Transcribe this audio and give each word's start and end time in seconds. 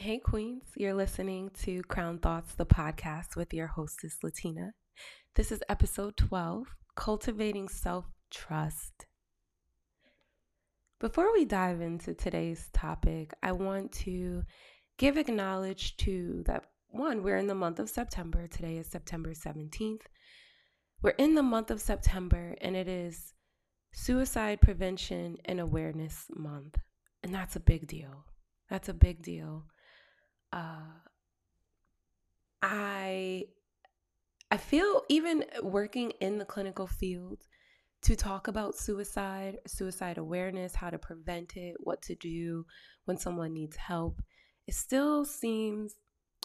Hey, 0.00 0.18
Queens, 0.18 0.62
you're 0.76 0.94
listening 0.94 1.50
to 1.64 1.82
Crown 1.82 2.18
Thoughts, 2.20 2.54
the 2.54 2.64
podcast 2.64 3.34
with 3.34 3.52
your 3.52 3.66
hostess, 3.66 4.18
Latina. 4.22 4.74
This 5.34 5.50
is 5.50 5.60
episode 5.68 6.16
12 6.16 6.68
Cultivating 6.94 7.68
Self 7.68 8.04
Trust. 8.30 9.06
Before 11.00 11.32
we 11.32 11.44
dive 11.44 11.80
into 11.80 12.14
today's 12.14 12.70
topic, 12.72 13.34
I 13.42 13.50
want 13.50 13.90
to 14.04 14.44
give 14.98 15.18
acknowledge 15.18 15.96
to 15.96 16.44
that 16.46 16.66
one, 16.90 17.24
we're 17.24 17.36
in 17.36 17.48
the 17.48 17.56
month 17.56 17.80
of 17.80 17.90
September. 17.90 18.46
Today 18.46 18.76
is 18.76 18.86
September 18.86 19.30
17th. 19.30 20.02
We're 21.02 21.10
in 21.10 21.34
the 21.34 21.42
month 21.42 21.72
of 21.72 21.80
September, 21.80 22.54
and 22.60 22.76
it 22.76 22.86
is 22.86 23.34
Suicide 23.90 24.60
Prevention 24.60 25.38
and 25.44 25.58
Awareness 25.58 26.26
Month. 26.36 26.76
And 27.24 27.34
that's 27.34 27.56
a 27.56 27.60
big 27.60 27.88
deal. 27.88 28.26
That's 28.70 28.88
a 28.88 28.94
big 28.94 29.22
deal. 29.22 29.64
Uh, 30.52 30.80
I 32.62 33.44
I 34.50 34.56
feel 34.56 35.02
even 35.08 35.44
working 35.62 36.12
in 36.20 36.38
the 36.38 36.44
clinical 36.44 36.86
field 36.86 37.38
to 38.02 38.16
talk 38.16 38.48
about 38.48 38.76
suicide, 38.76 39.58
suicide 39.66 40.18
awareness, 40.18 40.74
how 40.74 40.88
to 40.90 40.98
prevent 40.98 41.56
it, 41.56 41.76
what 41.80 42.00
to 42.02 42.14
do 42.14 42.64
when 43.04 43.18
someone 43.18 43.52
needs 43.52 43.76
help, 43.76 44.22
it 44.66 44.74
still 44.74 45.24
seems 45.24 45.96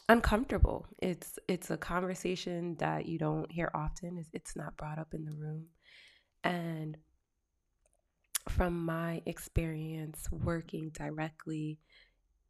uncomfortable. 0.10 0.88
It's 1.00 1.38
it's 1.48 1.70
a 1.72 1.78
conversation 1.78 2.76
that 2.80 3.06
you 3.06 3.20
don't 3.20 3.52
hear 3.52 3.72
often. 3.74 4.18
It's, 4.18 4.30
it's 4.34 4.56
not 4.56 4.78
brought 4.78 5.00
up 5.00 5.14
in 5.14 5.26
the 5.26 5.32
room. 5.32 5.68
And 6.44 6.98
from 8.50 8.86
my 8.86 9.22
experience 9.26 10.28
working 10.32 10.90
directly 10.90 11.80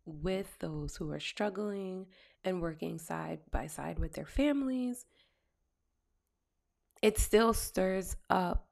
with 0.06 0.58
those 0.60 0.96
who 0.96 1.12
are 1.12 1.20
struggling 1.20 2.08
and 2.44 2.62
working 2.62 3.00
side 3.00 3.40
by 3.52 3.68
side 3.68 4.00
with 4.00 4.14
their 4.14 4.26
families, 4.26 5.06
it 7.02 7.18
still 7.18 7.54
stirs 7.54 8.16
up 8.30 8.68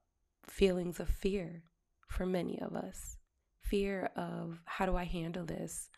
feelings 0.45 0.99
of 0.99 1.09
fear 1.09 1.63
for 2.07 2.25
many 2.25 2.59
of 2.61 2.75
us. 2.75 3.17
Fear 3.61 4.09
of 4.15 4.61
how 4.65 4.85
do 4.85 4.95
I 4.95 5.05
handle 5.05 5.45
this? 5.45 5.89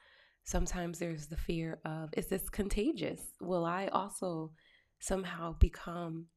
Sometimes 0.43 0.99
there's 0.99 1.27
the 1.27 1.37
fear 1.37 1.79
of 1.85 2.09
is 2.15 2.27
this 2.27 2.49
contagious? 2.49 3.21
Will 3.39 3.65
I 3.65 3.87
also 3.87 4.51
somehow 4.99 5.53
become 5.53 6.27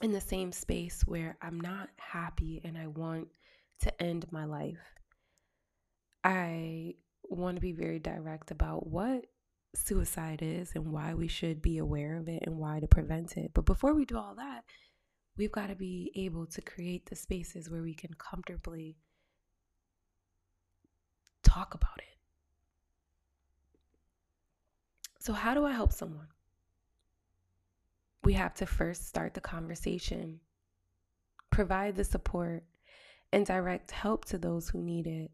in 0.00 0.12
the 0.12 0.20
same 0.20 0.50
space 0.52 1.02
where 1.06 1.36
I'm 1.42 1.60
not 1.60 1.90
happy 1.96 2.60
and 2.64 2.76
I 2.76 2.88
want 2.88 3.28
to 3.80 4.02
end 4.02 4.26
my 4.30 4.44
life? 4.44 4.78
I 6.24 6.94
want 7.36 7.56
to 7.56 7.60
be 7.60 7.72
very 7.72 7.98
direct 7.98 8.50
about 8.50 8.86
what 8.86 9.26
suicide 9.74 10.40
is 10.42 10.72
and 10.74 10.92
why 10.92 11.14
we 11.14 11.28
should 11.28 11.62
be 11.62 11.78
aware 11.78 12.16
of 12.16 12.28
it 12.28 12.42
and 12.46 12.58
why 12.58 12.80
to 12.80 12.86
prevent 12.86 13.36
it. 13.36 13.52
But 13.54 13.64
before 13.64 13.94
we 13.94 14.04
do 14.04 14.18
all 14.18 14.34
that, 14.36 14.64
we've 15.36 15.52
got 15.52 15.68
to 15.68 15.74
be 15.74 16.12
able 16.14 16.46
to 16.46 16.60
create 16.60 17.06
the 17.06 17.16
spaces 17.16 17.70
where 17.70 17.82
we 17.82 17.94
can 17.94 18.14
comfortably 18.14 18.96
talk 21.42 21.74
about 21.74 21.98
it. 21.98 22.04
So, 25.18 25.32
how 25.32 25.54
do 25.54 25.64
I 25.64 25.72
help 25.72 25.92
someone? 25.92 26.26
We 28.24 28.34
have 28.34 28.54
to 28.54 28.66
first 28.66 29.08
start 29.08 29.34
the 29.34 29.40
conversation, 29.40 30.40
provide 31.50 31.96
the 31.96 32.04
support, 32.04 32.64
and 33.32 33.46
direct 33.46 33.90
help 33.90 34.24
to 34.26 34.38
those 34.38 34.68
who 34.68 34.82
need 34.82 35.06
it 35.06 35.30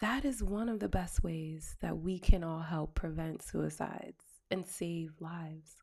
that 0.00 0.24
is 0.24 0.42
one 0.42 0.68
of 0.68 0.80
the 0.80 0.88
best 0.88 1.22
ways 1.22 1.76
that 1.80 1.98
we 1.98 2.18
can 2.18 2.44
all 2.44 2.60
help 2.60 2.94
prevent 2.94 3.42
suicides 3.42 4.24
and 4.50 4.66
save 4.66 5.12
lives. 5.20 5.76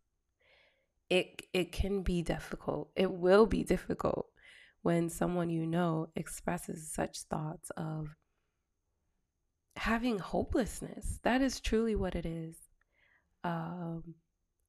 It 1.09 1.43
it 1.53 1.71
can 1.71 2.01
be 2.01 2.21
difficult. 2.21 2.89
It 2.95 3.11
will 3.11 3.45
be 3.45 3.63
difficult 3.63 4.27
when 4.81 5.09
someone 5.09 5.49
you 5.49 5.65
know 5.65 6.09
expresses 6.15 6.91
such 6.91 7.23
thoughts 7.23 7.71
of 7.77 8.15
having 9.75 10.19
hopelessness. 10.19 11.19
That 11.23 11.41
is 11.41 11.59
truly 11.59 11.95
what 11.95 12.15
it 12.15 12.25
is. 12.25 12.55
Um, 13.43 14.15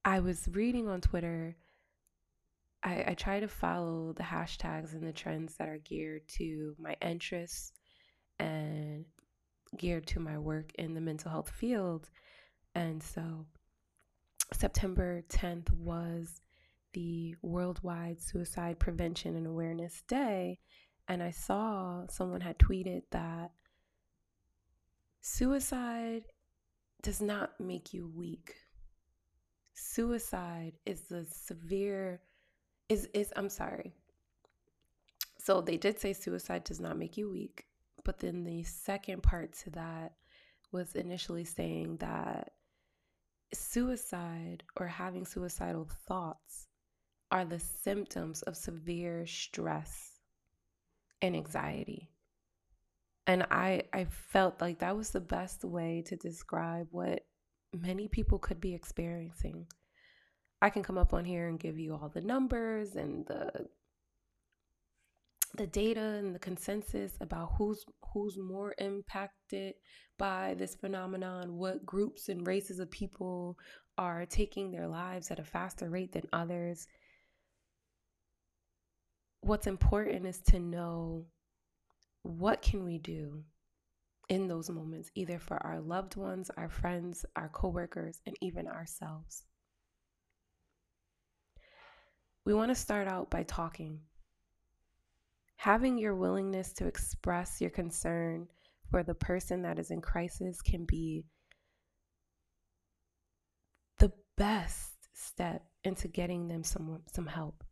I 0.04 0.20
was 0.20 0.48
reading 0.52 0.88
on 0.88 1.00
Twitter. 1.00 1.56
I, 2.82 3.04
I 3.08 3.14
try 3.14 3.40
to 3.40 3.48
follow 3.48 4.12
the 4.12 4.22
hashtags 4.22 4.92
and 4.92 5.06
the 5.06 5.12
trends 5.12 5.56
that 5.56 5.68
are 5.68 5.78
geared 5.78 6.28
to 6.36 6.74
my 6.78 6.96
interests 7.00 7.72
and 8.38 9.04
geared 9.76 10.06
to 10.08 10.20
my 10.20 10.38
work 10.38 10.72
in 10.76 10.94
the 10.94 11.00
mental 11.00 11.30
health 11.30 11.50
field. 11.50 12.08
And 12.74 13.02
so 13.02 13.46
September 14.52 15.22
10th 15.28 15.72
was 15.72 16.40
the 16.92 17.34
Worldwide 17.42 18.20
Suicide 18.20 18.78
Prevention 18.78 19.36
and 19.36 19.46
Awareness 19.46 20.02
Day. 20.08 20.58
And 21.08 21.22
I 21.22 21.30
saw 21.30 22.06
someone 22.08 22.40
had 22.40 22.58
tweeted 22.58 23.02
that 23.10 23.52
suicide 25.20 26.24
does 27.02 27.20
not 27.20 27.60
make 27.60 27.92
you 27.92 28.06
weak. 28.06 28.54
Suicide 29.74 30.72
is 30.86 31.02
the 31.02 31.26
severe 31.30 32.20
is 32.88 33.08
is 33.12 33.32
I'm 33.36 33.48
sorry. 33.48 33.92
So 35.38 35.60
they 35.60 35.76
did 35.76 36.00
say 36.00 36.12
suicide 36.12 36.64
does 36.64 36.80
not 36.80 36.98
make 36.98 37.16
you 37.16 37.30
weak. 37.30 37.66
But 38.06 38.20
then 38.20 38.44
the 38.44 38.62
second 38.62 39.24
part 39.24 39.52
to 39.64 39.70
that 39.70 40.12
was 40.70 40.94
initially 40.94 41.44
saying 41.44 41.96
that 41.96 42.52
suicide 43.52 44.62
or 44.76 44.86
having 44.86 45.26
suicidal 45.26 45.88
thoughts 46.06 46.68
are 47.32 47.44
the 47.44 47.58
symptoms 47.58 48.42
of 48.42 48.56
severe 48.56 49.26
stress 49.26 50.20
and 51.20 51.34
anxiety. 51.34 52.08
And 53.26 53.42
I, 53.50 53.82
I 53.92 54.04
felt 54.04 54.60
like 54.60 54.78
that 54.78 54.96
was 54.96 55.10
the 55.10 55.20
best 55.20 55.64
way 55.64 56.04
to 56.06 56.14
describe 56.14 56.86
what 56.92 57.26
many 57.72 58.06
people 58.06 58.38
could 58.38 58.60
be 58.60 58.72
experiencing. 58.72 59.66
I 60.62 60.70
can 60.70 60.84
come 60.84 60.96
up 60.96 61.12
on 61.12 61.24
here 61.24 61.48
and 61.48 61.58
give 61.58 61.76
you 61.76 61.94
all 61.94 62.08
the 62.08 62.20
numbers 62.20 62.94
and 62.94 63.26
the 63.26 63.66
the 65.56 65.66
data 65.66 66.00
and 66.00 66.34
the 66.34 66.38
consensus 66.38 67.16
about 67.20 67.52
who's 67.56 67.84
who's 68.12 68.38
more 68.38 68.74
impacted 68.78 69.74
by 70.18 70.54
this 70.54 70.74
phenomenon, 70.74 71.56
what 71.56 71.84
groups 71.84 72.28
and 72.28 72.46
races 72.46 72.78
of 72.78 72.90
people 72.90 73.58
are 73.98 74.26
taking 74.26 74.70
their 74.70 74.88
lives 74.88 75.30
at 75.30 75.38
a 75.38 75.44
faster 75.44 75.88
rate 75.88 76.12
than 76.12 76.26
others. 76.32 76.86
What's 79.40 79.66
important 79.66 80.26
is 80.26 80.40
to 80.48 80.58
know 80.58 81.26
what 82.22 82.62
can 82.62 82.84
we 82.84 82.98
do 82.98 83.44
in 84.28 84.48
those 84.48 84.68
moments 84.68 85.10
either 85.14 85.38
for 85.38 85.56
our 85.64 85.80
loved 85.80 86.16
ones, 86.16 86.50
our 86.56 86.68
friends, 86.68 87.24
our 87.36 87.48
coworkers, 87.48 88.20
and 88.26 88.36
even 88.40 88.66
ourselves. 88.66 89.44
We 92.44 92.54
want 92.54 92.70
to 92.70 92.74
start 92.74 93.08
out 93.08 93.30
by 93.30 93.44
talking 93.44 94.00
having 95.56 95.98
your 95.98 96.14
willingness 96.14 96.72
to 96.74 96.86
express 96.86 97.60
your 97.60 97.70
concern 97.70 98.46
for 98.90 99.02
the 99.02 99.14
person 99.14 99.62
that 99.62 99.78
is 99.78 99.90
in 99.90 100.00
crisis 100.00 100.62
can 100.62 100.84
be 100.84 101.24
the 103.98 104.12
best 104.36 104.92
step 105.14 105.62
into 105.84 106.08
getting 106.08 106.46
them 106.48 106.62
some 106.62 107.00
some 107.12 107.26
help. 107.26 107.64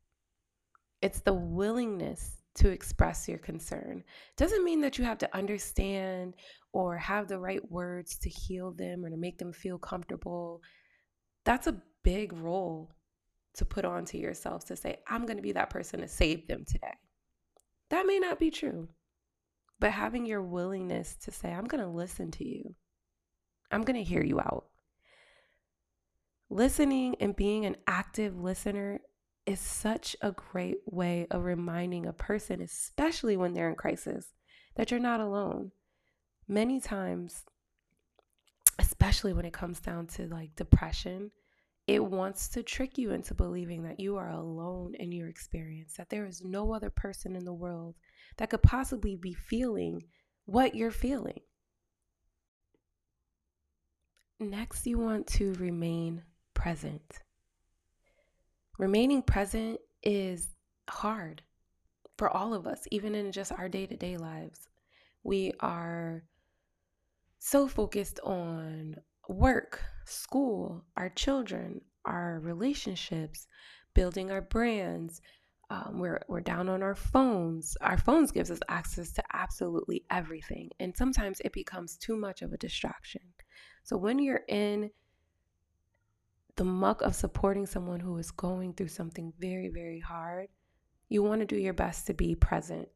It's 1.03 1.21
the 1.21 1.35
willingness 1.35 2.43
to 2.57 2.71
express 2.71 3.29
your 3.29 3.39
concern. 3.39 4.03
Doesn't 4.37 4.65
mean 4.65 4.81
that 4.81 4.97
you 4.97 5.05
have 5.05 5.19
to 5.19 5.37
understand 5.37 6.35
or 6.73 6.97
have 6.97 7.29
the 7.29 7.39
right 7.39 7.71
words 7.71 8.17
to 8.19 8.31
heal 8.31 8.73
them 8.73 9.05
or 9.05 9.11
to 9.11 9.17
make 9.17 9.39
them 9.39 9.53
feel 9.53 9.79
comfortable. 9.79 10.63
That's 11.45 11.67
a 11.67 11.81
big 12.03 12.33
role 12.33 12.91
to 13.55 13.65
put 13.65 13.85
onto 13.85 14.19
yourself 14.19 14.65
to 14.67 14.77
say, 14.77 14.99
I'm 15.09 15.27
going 15.27 15.37
to 15.37 15.43
be 15.43 15.53
that 15.53 15.71
person 15.71 16.01
to 16.01 16.09
save 16.09 16.47
them 16.47 16.65
today. 16.65 16.95
That 17.91 18.07
may 18.07 18.19
not 18.19 18.39
be 18.39 18.51
true. 18.51 18.89
But 19.81 19.93
having 19.93 20.25
your 20.27 20.43
willingness 20.43 21.17
to 21.25 21.31
say, 21.31 21.53
I'm 21.53 21.67
going 21.67 21.83
to 21.83 21.89
listen 21.89 22.31
to 22.33 22.47
you, 22.47 22.75
I'm 23.71 23.83
going 23.83 23.97
to 23.97 24.09
hear 24.09 24.23
you 24.23 24.41
out. 24.41 24.67
Listening 26.49 27.17
and 27.21 27.35
being 27.35 27.67
an 27.67 27.77
active 27.87 28.39
listener 28.39 29.01
is 29.47 29.61
such 29.61 30.17
a 30.23 30.33
great 30.33 30.79
way 30.87 31.27
of 31.31 31.45
reminding 31.45 32.07
a 32.07 32.13
person, 32.13 32.61
especially 32.61 33.37
when 33.37 33.53
they're 33.53 33.69
in 33.69 33.75
crisis, 33.75 34.33
that 34.77 34.91
you're 34.91 35.01
not 35.01 35.21
alone. 35.21 35.73
Many 36.47 36.81
times, 36.81 37.45
especially 38.79 39.33
when 39.33 39.45
it 39.45 39.53
comes 39.53 39.81
down 39.81 40.07
to 40.09 40.27
like 40.29 40.55
depression, 40.57 41.31
it 41.87 42.03
wants 42.03 42.49
to 42.49 42.63
trick 42.63 42.97
you 42.97 43.11
into 43.11 43.35
believing 43.35 43.83
that 43.83 44.01
you 44.01 44.17
are 44.17 44.31
alone 44.31 44.95
in 44.95 45.13
your 45.13 45.29
experience, 45.29 45.95
that 45.97 46.09
there 46.09 46.25
is 46.25 46.43
no 46.43 46.73
other 46.73 46.91
person 46.91 47.37
in 47.37 47.45
the 47.45 47.53
world 47.53 47.95
that 48.39 48.51
could 48.51 48.63
possibly 48.63 49.17
be 49.17 49.35
feeling 49.35 50.03
what 50.47 50.75
you're 50.75 50.91
feeling. 50.91 51.41
next, 54.41 54.87
you 54.87 54.99
want 54.99 55.27
to 55.27 55.55
remain 55.55 56.23
present. 56.53 57.21
Remaining 58.79 59.23
present 59.23 59.79
is 60.03 60.49
hard 60.89 61.43
for 62.19 62.29
all 62.29 62.53
of 62.53 62.67
us, 62.67 62.87
even 62.91 63.15
in 63.15 63.33
just 63.33 63.53
our 63.53 63.69
day 63.69 63.87
to 63.87 63.97
day 63.97 64.17
lives. 64.17 64.69
We 65.23 65.53
are 65.61 66.25
so 67.39 67.69
focused 67.69 68.21
on 68.21 68.97
work, 69.29 69.83
school, 70.05 70.85
our 70.97 71.09
children, 71.11 71.81
our 72.05 72.41
relationships, 72.41 73.47
building 73.95 74.31
our 74.31 74.43
brands. 74.43 75.21
Um, 75.71 75.99
we're, 75.99 76.21
we're 76.29 76.41
down 76.41 76.69
on 76.69 76.83
our 76.83 76.95
phones. 76.95 77.77
Our 77.81 77.97
phones 77.97 78.31
gives 78.31 78.51
us 78.51 78.61
access 78.69 79.13
to 79.13 79.23
absolutely 79.33 80.05
everything. 80.11 80.71
And 80.79 80.97
sometimes 80.97 81.41
it 81.45 81.53
becomes 81.53 81.97
too 81.97 82.17
much 82.17 82.43
of 82.43 82.53
a 82.53 82.59
distraction. 82.59 83.23
So 83.83 83.97
when 83.97 84.19
you're 84.19 84.43
in 84.49 84.91
the 86.57 86.65
muck 86.65 87.03
of 87.03 87.15
supporting 87.15 87.67
someone 87.67 88.01
who 88.01 88.17
is 88.19 88.31
going 88.31 88.75
through 88.75 88.89
something 88.89 89.33
very, 89.39 89.69
very 89.69 90.01
hard, 90.01 90.49
you 91.09 91.23
want 91.23 91.41
to 91.41 91.47
do 91.47 91.57
your 91.57 91.73
best 91.73 92.07
to 92.07 92.15
be 92.15 92.35
present. 92.35 92.89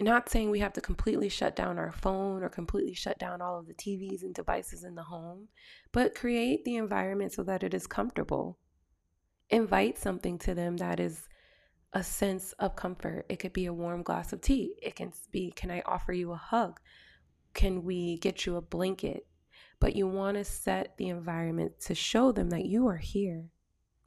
Not 0.00 0.30
saying 0.30 0.50
we 0.50 0.60
have 0.60 0.72
to 0.72 0.80
completely 0.80 1.28
shut 1.28 1.54
down 1.54 1.78
our 1.78 1.92
phone 1.92 2.42
or 2.42 2.48
completely 2.48 2.94
shut 2.94 3.18
down 3.18 3.42
all 3.42 3.58
of 3.58 3.66
the 3.66 3.74
TVs 3.74 4.22
and 4.22 4.34
devices 4.34 4.82
in 4.82 4.94
the 4.94 5.02
home, 5.02 5.48
but 5.92 6.14
create 6.14 6.64
the 6.64 6.76
environment 6.76 7.32
so 7.32 7.42
that 7.42 7.62
it 7.62 7.74
is 7.74 7.86
comfortable. 7.86 8.58
Invite 9.50 9.98
something 9.98 10.38
to 10.38 10.54
them 10.54 10.78
that 10.78 11.00
is 11.00 11.28
a 11.92 12.02
sense 12.02 12.52
of 12.52 12.76
comfort. 12.76 13.26
It 13.28 13.40
could 13.40 13.52
be 13.52 13.66
a 13.66 13.74
warm 13.74 14.02
glass 14.02 14.32
of 14.32 14.40
tea. 14.40 14.76
It 14.80 14.96
can 14.96 15.12
be, 15.32 15.50
can 15.50 15.70
I 15.70 15.82
offer 15.84 16.14
you 16.14 16.32
a 16.32 16.36
hug? 16.36 16.80
Can 17.52 17.84
we 17.84 18.16
get 18.18 18.46
you 18.46 18.56
a 18.56 18.62
blanket? 18.62 19.26
But 19.80 19.96
you 19.96 20.06
want 20.06 20.36
to 20.36 20.44
set 20.44 20.96
the 20.96 21.08
environment 21.08 21.80
to 21.80 21.94
show 21.94 22.32
them 22.32 22.50
that 22.50 22.64
you 22.64 22.86
are 22.86 22.96
here 22.96 23.50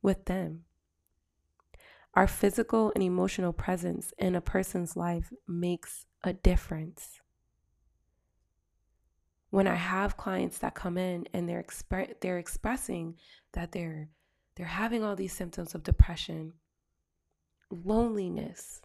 with 0.01 0.25
them. 0.25 0.63
Our 2.15 2.27
physical 2.27 2.91
and 2.93 3.03
emotional 3.03 3.53
presence 3.53 4.13
in 4.19 4.35
a 4.35 4.41
person's 4.41 4.95
life 4.95 5.33
makes 5.47 6.05
a 6.23 6.33
difference. 6.33 7.19
When 9.49 9.67
I 9.67 9.75
have 9.75 10.17
clients 10.17 10.59
that 10.59 10.75
come 10.75 10.97
in 10.97 11.27
and 11.33 11.49
they're 11.49 11.65
they're 12.21 12.37
expressing 12.37 13.15
that 13.53 13.71
they're 13.71 14.09
they're 14.55 14.65
having 14.67 15.03
all 15.03 15.15
these 15.15 15.33
symptoms 15.33 15.73
of 15.73 15.83
depression, 15.83 16.53
loneliness 17.71 18.81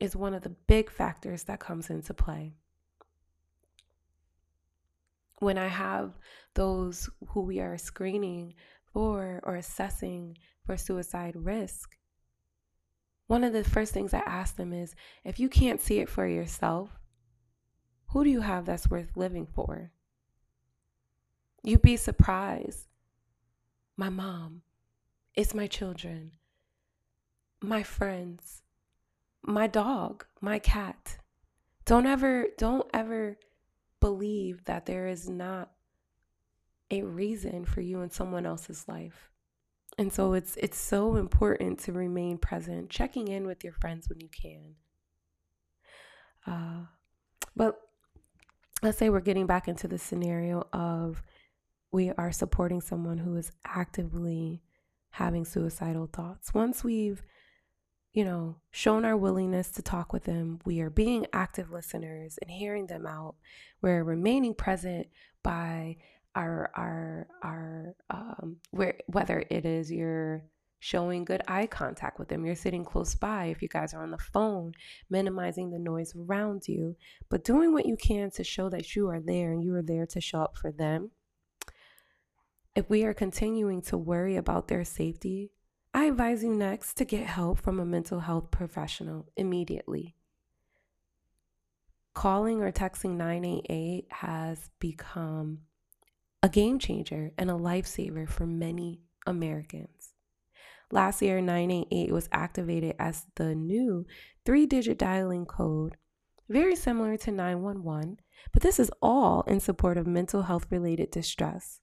is 0.00 0.16
one 0.16 0.34
of 0.34 0.42
the 0.42 0.56
big 0.66 0.90
factors 0.90 1.44
that 1.44 1.60
comes 1.60 1.90
into 1.90 2.12
play. 2.12 2.54
When 5.38 5.58
I 5.58 5.68
have 5.68 6.18
those 6.54 7.08
who 7.28 7.42
we 7.42 7.60
are 7.60 7.78
screening 7.78 8.54
for 8.92 9.40
or 9.44 9.56
assessing 9.56 10.38
for 10.64 10.76
suicide 10.76 11.34
risk, 11.36 11.96
one 13.26 13.44
of 13.44 13.52
the 13.52 13.64
first 13.64 13.92
things 13.92 14.12
I 14.12 14.20
ask 14.20 14.56
them 14.56 14.72
is 14.72 14.94
if 15.24 15.40
you 15.40 15.48
can't 15.48 15.80
see 15.80 15.98
it 15.98 16.08
for 16.08 16.26
yourself, 16.26 16.90
who 18.08 18.24
do 18.24 18.30
you 18.30 18.40
have 18.40 18.66
that's 18.66 18.90
worth 18.90 19.16
living 19.16 19.46
for? 19.46 19.90
You'd 21.62 21.82
be 21.82 21.96
surprised. 21.96 22.88
My 23.96 24.08
mom, 24.08 24.62
it's 25.34 25.54
my 25.54 25.66
children, 25.66 26.32
my 27.62 27.82
friends, 27.82 28.62
my 29.42 29.66
dog, 29.66 30.26
my 30.40 30.58
cat. 30.58 31.18
Don't 31.84 32.06
ever, 32.06 32.48
don't 32.58 32.88
ever 32.92 33.38
believe 34.00 34.64
that 34.64 34.86
there 34.86 35.06
is 35.06 35.28
not 35.28 35.70
a 36.90 37.02
reason 37.02 37.64
for 37.64 37.80
you 37.80 38.02
in 38.02 38.10
someone 38.10 38.44
else's 38.44 38.86
life. 38.88 39.31
And 39.98 40.12
so 40.12 40.32
it's 40.32 40.56
it's 40.56 40.78
so 40.78 41.16
important 41.16 41.78
to 41.80 41.92
remain 41.92 42.38
present, 42.38 42.88
checking 42.90 43.28
in 43.28 43.46
with 43.46 43.62
your 43.62 43.74
friends 43.74 44.08
when 44.08 44.20
you 44.20 44.28
can. 44.28 44.74
Uh, 46.46 46.86
but 47.54 47.78
let's 48.82 48.98
say 48.98 49.10
we're 49.10 49.20
getting 49.20 49.46
back 49.46 49.68
into 49.68 49.86
the 49.86 49.98
scenario 49.98 50.66
of 50.72 51.22
we 51.92 52.10
are 52.12 52.32
supporting 52.32 52.80
someone 52.80 53.18
who 53.18 53.36
is 53.36 53.52
actively 53.64 54.62
having 55.10 55.44
suicidal 55.44 56.06
thoughts. 56.06 56.54
Once 56.54 56.82
we've, 56.82 57.22
you 58.14 58.24
know, 58.24 58.56
shown 58.70 59.04
our 59.04 59.16
willingness 59.16 59.70
to 59.72 59.82
talk 59.82 60.12
with 60.12 60.24
them, 60.24 60.58
we 60.64 60.80
are 60.80 60.90
being 60.90 61.26
active 61.34 61.70
listeners 61.70 62.38
and 62.40 62.50
hearing 62.50 62.86
them 62.86 63.06
out. 63.06 63.34
We're 63.82 64.02
remaining 64.02 64.54
present 64.54 65.08
by 65.42 65.98
our 66.34 66.70
our 66.74 67.26
our 67.42 67.94
um 68.10 68.56
where 68.70 68.98
whether 69.06 69.44
it 69.50 69.66
is 69.66 69.90
you're 69.90 70.42
showing 70.80 71.24
good 71.24 71.42
eye 71.46 71.66
contact 71.66 72.18
with 72.18 72.28
them 72.28 72.44
you're 72.44 72.56
sitting 72.56 72.84
close 72.84 73.14
by 73.14 73.46
if 73.46 73.62
you 73.62 73.68
guys 73.68 73.94
are 73.94 74.02
on 74.02 74.10
the 74.10 74.18
phone 74.18 74.72
minimizing 75.10 75.70
the 75.70 75.78
noise 75.78 76.12
around 76.16 76.66
you 76.66 76.96
but 77.28 77.44
doing 77.44 77.72
what 77.72 77.86
you 77.86 77.96
can 77.96 78.30
to 78.30 78.42
show 78.42 78.68
that 78.68 78.96
you 78.96 79.08
are 79.08 79.20
there 79.20 79.52
and 79.52 79.62
you 79.62 79.74
are 79.74 79.82
there 79.82 80.06
to 80.06 80.20
show 80.20 80.40
up 80.40 80.56
for 80.56 80.72
them. 80.72 81.10
If 82.74 82.88
we 82.88 83.04
are 83.04 83.14
continuing 83.14 83.82
to 83.82 83.98
worry 83.98 84.36
about 84.36 84.68
their 84.68 84.84
safety 84.84 85.52
i 85.94 86.04
advise 86.04 86.42
you 86.42 86.54
next 86.54 86.94
to 86.94 87.04
get 87.04 87.26
help 87.26 87.58
from 87.58 87.78
a 87.78 87.84
mental 87.84 88.20
health 88.20 88.50
professional 88.50 89.28
immediately. 89.36 90.16
Calling 92.14 92.62
or 92.62 92.72
texting 92.72 93.16
988 93.16 94.06
has 94.10 94.70
become 94.78 95.60
a 96.42 96.48
game 96.48 96.78
changer 96.78 97.32
and 97.38 97.50
a 97.50 97.54
lifesaver 97.54 98.28
for 98.28 98.46
many 98.46 99.00
Americans. 99.26 100.14
Last 100.90 101.22
year, 101.22 101.40
988 101.40 102.12
was 102.12 102.28
activated 102.32 102.94
as 102.98 103.26
the 103.36 103.54
new 103.54 104.04
three 104.44 104.66
digit 104.66 104.98
dialing 104.98 105.46
code, 105.46 105.96
very 106.48 106.76
similar 106.76 107.16
to 107.18 107.30
911, 107.30 108.18
but 108.52 108.62
this 108.62 108.78
is 108.78 108.90
all 109.00 109.42
in 109.42 109.60
support 109.60 109.96
of 109.96 110.06
mental 110.06 110.42
health 110.42 110.66
related 110.70 111.10
distress. 111.10 111.80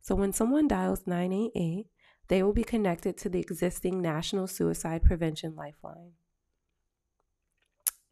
So 0.00 0.14
when 0.14 0.32
someone 0.32 0.66
dials 0.66 1.06
988, 1.06 1.86
they 2.28 2.42
will 2.42 2.52
be 2.52 2.64
connected 2.64 3.16
to 3.18 3.28
the 3.28 3.40
existing 3.40 4.00
National 4.00 4.46
Suicide 4.46 5.02
Prevention 5.02 5.54
Lifeline. 5.54 6.12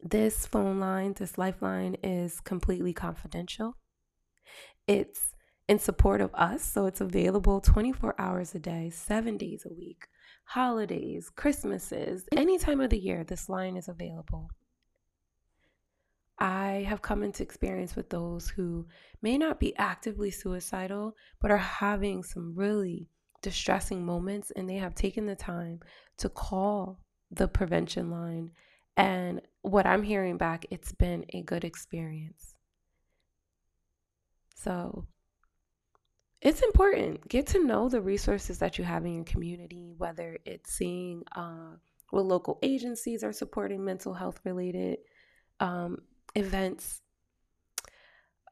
This 0.01 0.45
phone 0.45 0.79
line, 0.79 1.13
this 1.13 1.37
lifeline 1.37 1.95
is 2.03 2.39
completely 2.39 2.93
confidential. 2.93 3.75
It's 4.87 5.28
in 5.69 5.77
support 5.77 6.19
of 6.19 6.33
us. 6.33 6.63
So 6.63 6.87
it's 6.87 6.99
available 6.99 7.61
24 7.61 8.15
hours 8.17 8.55
a 8.55 8.59
day, 8.59 8.89
seven 8.89 9.37
days 9.37 9.65
a 9.69 9.73
week, 9.73 10.07
holidays, 10.43 11.29
Christmases, 11.29 12.25
any 12.35 12.57
time 12.57 12.81
of 12.81 12.89
the 12.89 12.97
year, 12.97 13.23
this 13.23 13.47
line 13.47 13.77
is 13.77 13.87
available. 13.87 14.49
I 16.39 16.85
have 16.87 17.03
come 17.03 17.21
into 17.21 17.43
experience 17.43 17.95
with 17.95 18.09
those 18.09 18.49
who 18.49 18.87
may 19.21 19.37
not 19.37 19.59
be 19.59 19.77
actively 19.77 20.31
suicidal, 20.31 21.15
but 21.39 21.51
are 21.51 21.57
having 21.57 22.23
some 22.23 22.55
really 22.55 23.07
distressing 23.43 24.03
moments, 24.03 24.51
and 24.55 24.67
they 24.67 24.77
have 24.77 24.95
taken 24.95 25.27
the 25.27 25.35
time 25.35 25.81
to 26.17 26.29
call 26.29 26.97
the 27.29 27.47
prevention 27.47 28.09
line. 28.09 28.51
And 28.97 29.41
what 29.61 29.85
I'm 29.85 30.01
hearing 30.01 30.37
back, 30.37 30.65
it's 30.71 30.93
been 30.93 31.25
a 31.29 31.43
good 31.43 31.63
experience. 31.63 32.55
So 34.55 35.05
it's 36.41 36.61
important. 36.61 37.27
Get 37.27 37.47
to 37.47 37.65
know 37.65 37.89
the 37.89 38.01
resources 38.01 38.59
that 38.59 38.77
you 38.77 38.83
have 38.85 39.05
in 39.05 39.15
your 39.15 39.23
community, 39.25 39.93
whether 39.97 40.37
it's 40.45 40.73
seeing 40.73 41.23
uh, 41.35 41.75
what 42.11 42.25
local 42.25 42.59
agencies 42.63 43.23
are 43.23 43.33
supporting 43.33 43.83
mental 43.83 44.13
health 44.13 44.39
related 44.45 44.99
um, 45.59 45.97
events, 46.35 47.01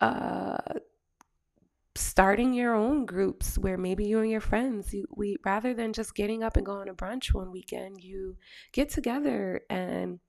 uh, 0.02 0.58
starting 1.96 2.54
your 2.54 2.76
own 2.76 3.06
groups 3.06 3.58
where 3.58 3.78
maybe 3.78 4.06
you 4.06 4.20
and 4.20 4.30
your 4.30 4.42
friends, 4.42 4.94
you, 4.94 5.06
we 5.16 5.38
rather 5.46 5.74
than 5.74 5.94
just 5.94 6.14
getting 6.14 6.44
up 6.44 6.58
and 6.58 6.66
going 6.66 6.88
to 6.88 6.94
brunch 6.94 7.34
one 7.34 7.52
weekend, 7.52 8.04
you 8.04 8.36
get 8.74 8.90
together 8.90 9.62
and 9.70 10.20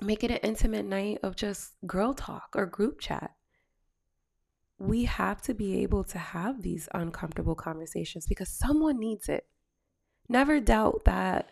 make 0.00 0.22
it 0.22 0.30
an 0.30 0.38
intimate 0.38 0.84
night 0.84 1.18
of 1.22 1.36
just 1.36 1.72
girl 1.86 2.12
talk 2.12 2.50
or 2.54 2.66
group 2.66 3.00
chat 3.00 3.30
we 4.78 5.04
have 5.04 5.40
to 5.42 5.54
be 5.54 5.82
able 5.82 6.04
to 6.04 6.18
have 6.18 6.62
these 6.62 6.88
uncomfortable 6.94 7.54
conversations 7.54 8.26
because 8.26 8.48
someone 8.48 8.98
needs 8.98 9.28
it. 9.28 9.46
Never 10.28 10.60
doubt 10.60 11.02
that 11.04 11.50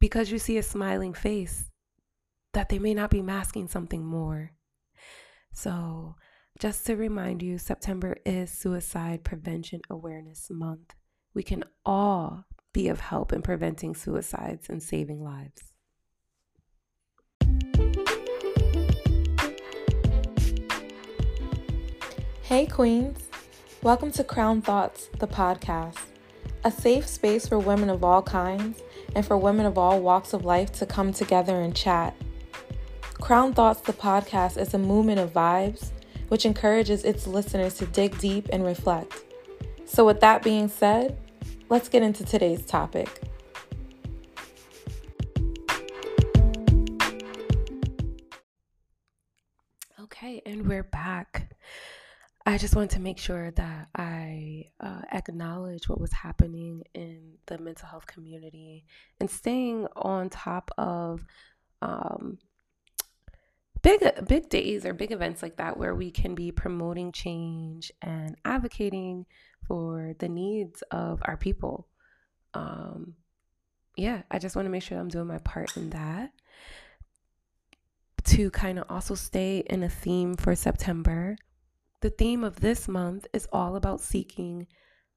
because 0.00 0.30
you 0.30 0.38
see 0.38 0.58
a 0.58 0.62
smiling 0.62 1.14
face, 1.14 1.70
that 2.52 2.68
they 2.68 2.78
may 2.78 2.94
not 2.94 3.10
be 3.10 3.22
masking 3.22 3.68
something 3.68 4.04
more. 4.04 4.52
So, 5.52 6.16
just 6.58 6.86
to 6.86 6.96
remind 6.96 7.42
you, 7.42 7.58
September 7.58 8.16
is 8.24 8.50
Suicide 8.50 9.24
Prevention 9.24 9.80
Awareness 9.90 10.48
Month. 10.50 10.94
We 11.34 11.42
can 11.42 11.64
all 11.84 12.44
be 12.72 12.88
of 12.88 13.00
help 13.00 13.32
in 13.32 13.42
preventing 13.42 13.94
suicides 13.94 14.68
and 14.68 14.82
saving 14.82 15.22
lives. 15.22 15.71
Hey, 22.52 22.66
Queens. 22.66 23.30
Welcome 23.82 24.12
to 24.12 24.22
Crown 24.22 24.60
Thoughts, 24.60 25.08
the 25.18 25.26
podcast, 25.26 25.96
a 26.64 26.70
safe 26.70 27.06
space 27.08 27.48
for 27.48 27.58
women 27.58 27.88
of 27.88 28.04
all 28.04 28.20
kinds 28.20 28.82
and 29.16 29.24
for 29.24 29.38
women 29.38 29.64
of 29.64 29.78
all 29.78 30.02
walks 30.02 30.34
of 30.34 30.44
life 30.44 30.70
to 30.72 30.84
come 30.84 31.14
together 31.14 31.58
and 31.58 31.74
chat. 31.74 32.14
Crown 33.14 33.54
Thoughts, 33.54 33.80
the 33.80 33.94
podcast, 33.94 34.58
is 34.58 34.74
a 34.74 34.78
movement 34.78 35.18
of 35.18 35.32
vibes 35.32 35.92
which 36.28 36.44
encourages 36.44 37.04
its 37.04 37.26
listeners 37.26 37.72
to 37.78 37.86
dig 37.86 38.18
deep 38.18 38.50
and 38.52 38.66
reflect. 38.66 39.14
So, 39.86 40.04
with 40.04 40.20
that 40.20 40.42
being 40.42 40.68
said, 40.68 41.16
let's 41.70 41.88
get 41.88 42.02
into 42.02 42.22
today's 42.22 42.66
topic. 42.66 43.08
Okay, 49.98 50.42
and 50.44 50.68
we're 50.68 50.82
back. 50.82 51.48
I 52.44 52.58
just 52.58 52.74
wanted 52.74 52.90
to 52.90 53.00
make 53.00 53.18
sure 53.18 53.52
that 53.52 53.88
I 53.94 54.66
uh, 54.80 55.02
acknowledge 55.12 55.88
what 55.88 56.00
was 56.00 56.12
happening 56.12 56.82
in 56.92 57.34
the 57.46 57.58
mental 57.58 57.88
health 57.88 58.06
community 58.06 58.84
and 59.20 59.30
staying 59.30 59.86
on 59.94 60.28
top 60.28 60.70
of 60.76 61.24
um, 61.82 62.38
big 63.82 64.00
big 64.26 64.48
days 64.48 64.84
or 64.84 64.92
big 64.92 65.12
events 65.12 65.42
like 65.42 65.56
that 65.56 65.76
where 65.76 65.94
we 65.94 66.10
can 66.10 66.34
be 66.34 66.50
promoting 66.50 67.12
change 67.12 67.92
and 68.02 68.36
advocating 68.44 69.26
for 69.66 70.14
the 70.18 70.28
needs 70.28 70.82
of 70.90 71.20
our 71.24 71.36
people. 71.36 71.86
Um, 72.54 73.14
yeah, 73.96 74.22
I 74.30 74.40
just 74.40 74.56
want 74.56 74.66
to 74.66 74.70
make 74.70 74.82
sure 74.82 74.98
I'm 74.98 75.08
doing 75.08 75.28
my 75.28 75.38
part 75.38 75.76
in 75.76 75.90
that. 75.90 76.32
To 78.24 78.50
kind 78.50 78.78
of 78.78 78.86
also 78.88 79.14
stay 79.14 79.64
in 79.66 79.82
a 79.82 79.88
theme 79.88 80.36
for 80.36 80.54
September 80.54 81.36
the 82.02 82.10
theme 82.10 82.44
of 82.44 82.60
this 82.60 82.88
month 82.88 83.26
is 83.32 83.48
all 83.52 83.76
about 83.76 84.00
seeking 84.00 84.66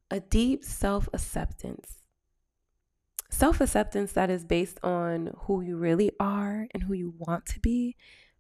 a 0.09 0.19
deep 0.19 0.63
self 0.63 1.09
acceptance. 1.13 2.03
Self 3.29 3.59
acceptance 3.59 4.13
that 4.13 4.29
is 4.29 4.45
based 4.45 4.79
on 4.83 5.31
who 5.41 5.61
you 5.61 5.77
really 5.77 6.11
are 6.19 6.67
and 6.73 6.83
who 6.83 6.93
you 6.93 7.13
want 7.17 7.45
to 7.47 7.59
be, 7.59 7.95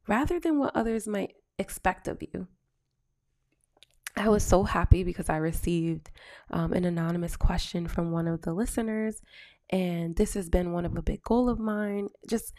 rather 0.07 0.39
than 0.39 0.59
what 0.59 0.75
others 0.75 1.07
might 1.07 1.33
expect 1.57 2.07
of 2.07 2.21
you. 2.21 2.47
I 4.15 4.29
was 4.29 4.43
so 4.43 4.63
happy 4.63 5.03
because 5.03 5.29
I 5.29 5.37
received 5.37 6.11
um, 6.51 6.71
an 6.71 6.85
anonymous 6.85 7.35
question 7.35 7.87
from 7.87 8.11
one 8.11 8.27
of 8.27 8.43
the 8.43 8.53
listeners, 8.53 9.21
and 9.71 10.15
this 10.15 10.35
has 10.35 10.49
been 10.49 10.71
one 10.71 10.85
of 10.85 10.95
a 10.95 11.01
big 11.01 11.23
goal 11.23 11.49
of 11.49 11.59
mine. 11.59 12.09
Just 12.29 12.53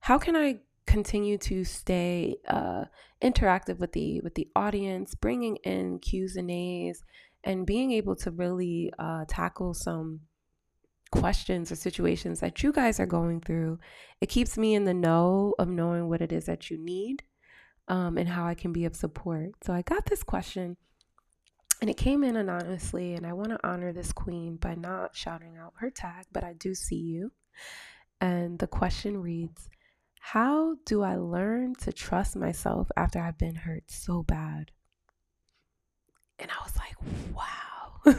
how 0.00 0.18
can 0.18 0.34
I 0.34 0.60
continue 0.86 1.38
to 1.38 1.64
stay 1.64 2.36
uh, 2.48 2.84
interactive 3.22 3.78
with 3.78 3.92
the 3.92 4.20
with 4.20 4.34
the 4.34 4.48
audience, 4.54 5.14
bringing 5.14 5.56
in 5.56 5.98
Q's 5.98 6.36
and 6.36 6.50
A's, 6.50 7.02
and 7.44 7.66
being 7.66 7.92
able 7.92 8.16
to 8.16 8.30
really 8.30 8.92
uh, 8.98 9.24
tackle 9.28 9.74
some 9.74 10.20
questions 11.10 11.70
or 11.70 11.76
situations 11.76 12.40
that 12.40 12.62
you 12.62 12.72
guys 12.72 12.98
are 13.00 13.06
going 13.06 13.40
through. 13.40 13.78
It 14.20 14.28
keeps 14.28 14.58
me 14.58 14.74
in 14.74 14.84
the 14.84 14.94
know 14.94 15.54
of 15.58 15.68
knowing 15.68 16.08
what 16.08 16.20
it 16.20 16.32
is 16.32 16.46
that 16.46 16.70
you 16.70 16.78
need 16.78 17.22
um, 17.88 18.18
and 18.18 18.28
how 18.28 18.46
I 18.46 18.54
can 18.54 18.72
be 18.72 18.84
of 18.84 18.96
support. 18.96 19.50
So 19.64 19.72
I 19.72 19.82
got 19.82 20.06
this 20.06 20.22
question. 20.22 20.76
And 21.80 21.90
it 21.90 21.98
came 21.98 22.24
in 22.24 22.36
anonymously, 22.36 23.14
and 23.14 23.26
I 23.26 23.34
want 23.34 23.50
to 23.50 23.60
honor 23.62 23.92
this 23.92 24.10
queen 24.10 24.56
by 24.56 24.74
not 24.74 25.14
shouting 25.14 25.58
out 25.58 25.74
her 25.76 25.90
tag, 25.90 26.24
but 26.32 26.42
I 26.42 26.54
do 26.54 26.74
see 26.74 26.96
you. 26.96 27.32
And 28.18 28.58
the 28.58 28.66
question 28.66 29.18
reads 29.18 29.68
how 30.32 30.74
do 30.84 31.04
I 31.04 31.14
learn 31.14 31.76
to 31.82 31.92
trust 31.92 32.34
myself 32.34 32.90
after 32.96 33.20
I've 33.20 33.38
been 33.38 33.54
hurt 33.54 33.84
so 33.86 34.24
bad? 34.24 34.72
And 36.40 36.50
I 36.50 36.64
was 36.64 36.76
like, 36.76 36.96
wow. 37.32 38.18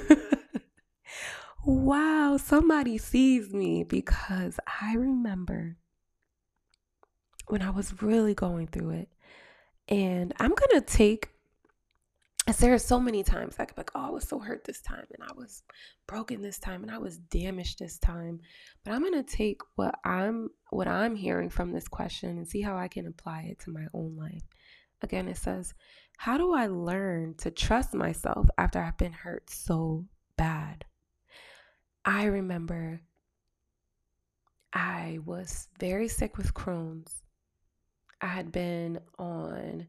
wow, 1.66 2.38
somebody 2.38 2.98
sees 2.98 3.52
me 3.54 3.84
because 3.84 4.58
I 4.82 4.96
remember 4.96 5.76
when 7.48 7.62
I 7.62 7.72
was 7.72 8.02
really 8.02 8.34
going 8.34 8.68
through 8.68 8.92
it. 8.92 9.10
And 9.90 10.34
I'm 10.40 10.56
going 10.56 10.82
to 10.82 10.88
take 10.88 11.32
there 12.56 12.74
are 12.74 12.80
so 12.80 12.98
many 12.98 13.24
times 13.24 13.56
I 13.60 13.66
could 13.66 13.76
be 13.76 13.82
like, 13.82 13.92
oh, 13.94 14.08
I 14.08 14.10
was 14.10 14.28
so 14.28 14.40
hurt 14.40 14.64
this 14.64 14.82
time, 14.82 15.06
and 15.14 15.30
I 15.30 15.34
was 15.36 15.64
broken 16.08 16.42
this 16.42 16.60
time, 16.60 16.82
and 16.82 16.90
I 16.90 16.98
was 16.98 17.18
damaged 17.18 17.80
this 17.80 17.98
time. 17.98 18.40
But 18.86 18.94
I'm 18.94 19.04
gonna 19.04 19.22
take 19.22 19.60
what 19.76 19.96
I'm 20.06 20.50
what 20.70 20.88
I'm 20.88 21.16
hearing 21.16 21.50
from 21.50 21.74
this 21.74 21.90
question 21.90 22.38
and 22.38 22.48
see 22.48 22.62
how 22.62 22.78
I 22.78 22.88
can 22.88 23.06
apply 23.06 23.50
it 23.50 23.60
to 23.60 23.72
my 23.72 23.88
own 23.94 24.16
life. 24.16 24.44
Again, 25.02 25.28
it 25.28 25.38
says, 25.38 25.74
How 26.18 26.38
do 26.38 26.54
I 26.54 26.68
learn 26.68 27.36
to 27.40 27.52
trust 27.52 27.94
myself 27.94 28.48
after 28.58 28.80
I've 28.80 28.98
been 28.98 29.12
hurt 29.12 29.50
so 29.50 30.06
bad? 30.38 30.86
I 32.06 32.26
remember 32.26 33.02
I 34.74 35.20
was 35.26 35.68
very 35.80 36.08
sick 36.08 36.38
with 36.38 36.54
Crohn's. 36.54 37.24
I 38.22 38.28
had 38.28 38.52
been 38.52 39.00
on 39.20 39.88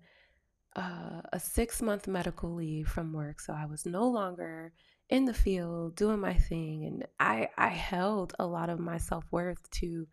uh, 0.77 1.23
a 1.33 1.41
six 1.41 1.83
month 1.83 2.07
medical 2.07 2.55
leave 2.55 2.89
from 2.89 3.13
work. 3.13 3.41
So 3.41 3.53
I 3.53 3.67
was 3.67 3.87
no 3.87 4.09
longer 4.09 4.73
in 5.09 5.25
the 5.25 5.35
field 5.35 5.97
doing 5.97 6.21
my 6.21 6.35
thing. 6.35 6.85
And 6.87 7.07
I, 7.19 7.49
I 7.57 7.69
held 7.69 8.35
a 8.39 8.47
lot 8.47 8.71
of 8.71 8.79
my 8.79 8.99
self 8.99 9.25
worth 9.31 9.71
to 9.73 10.07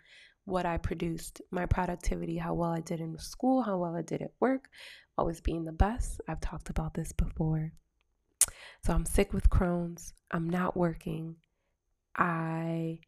what 0.45 0.65
I 0.65 0.77
produced, 0.77 1.41
my 1.51 1.65
productivity, 1.65 2.37
how 2.37 2.53
well 2.53 2.69
I 2.71 2.81
did 2.81 2.99
in 2.99 3.17
school, 3.17 3.63
how 3.63 3.77
well 3.77 3.95
I 3.95 4.03
did 4.03 4.21
at 4.21 4.31
work, 4.39 4.69
always 5.17 5.41
being 5.41 5.65
the 5.65 5.71
best. 5.71 6.21
I've 6.27 6.41
talked 6.41 6.69
about 6.69 6.93
this 6.93 7.11
before. 7.11 7.73
So 8.83 8.93
I'm 8.93 9.05
sick 9.05 9.33
with 9.33 9.49
Crohn's. 9.49 10.13
I'm 10.31 10.49
not 10.49 10.77
working. 10.77 11.35
I 12.15 12.99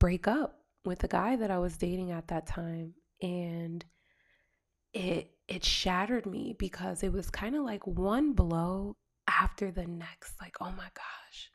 break 0.00 0.26
up 0.26 0.58
with 0.84 0.98
the 0.98 1.08
guy 1.08 1.36
that 1.36 1.50
I 1.50 1.58
was 1.58 1.76
dating 1.76 2.10
at 2.10 2.28
that 2.28 2.46
time. 2.46 2.94
And 3.20 3.84
it 4.92 5.30
it 5.48 5.64
shattered 5.64 6.26
me 6.26 6.54
because 6.58 7.02
it 7.02 7.12
was 7.12 7.30
kind 7.30 7.56
of 7.56 7.62
like 7.64 7.86
one 7.86 8.32
blow 8.32 8.96
after 9.28 9.70
the 9.70 9.86
next 9.86 10.40
like 10.40 10.56
oh 10.60 10.70
my 10.72 10.88
gosh 10.94 11.50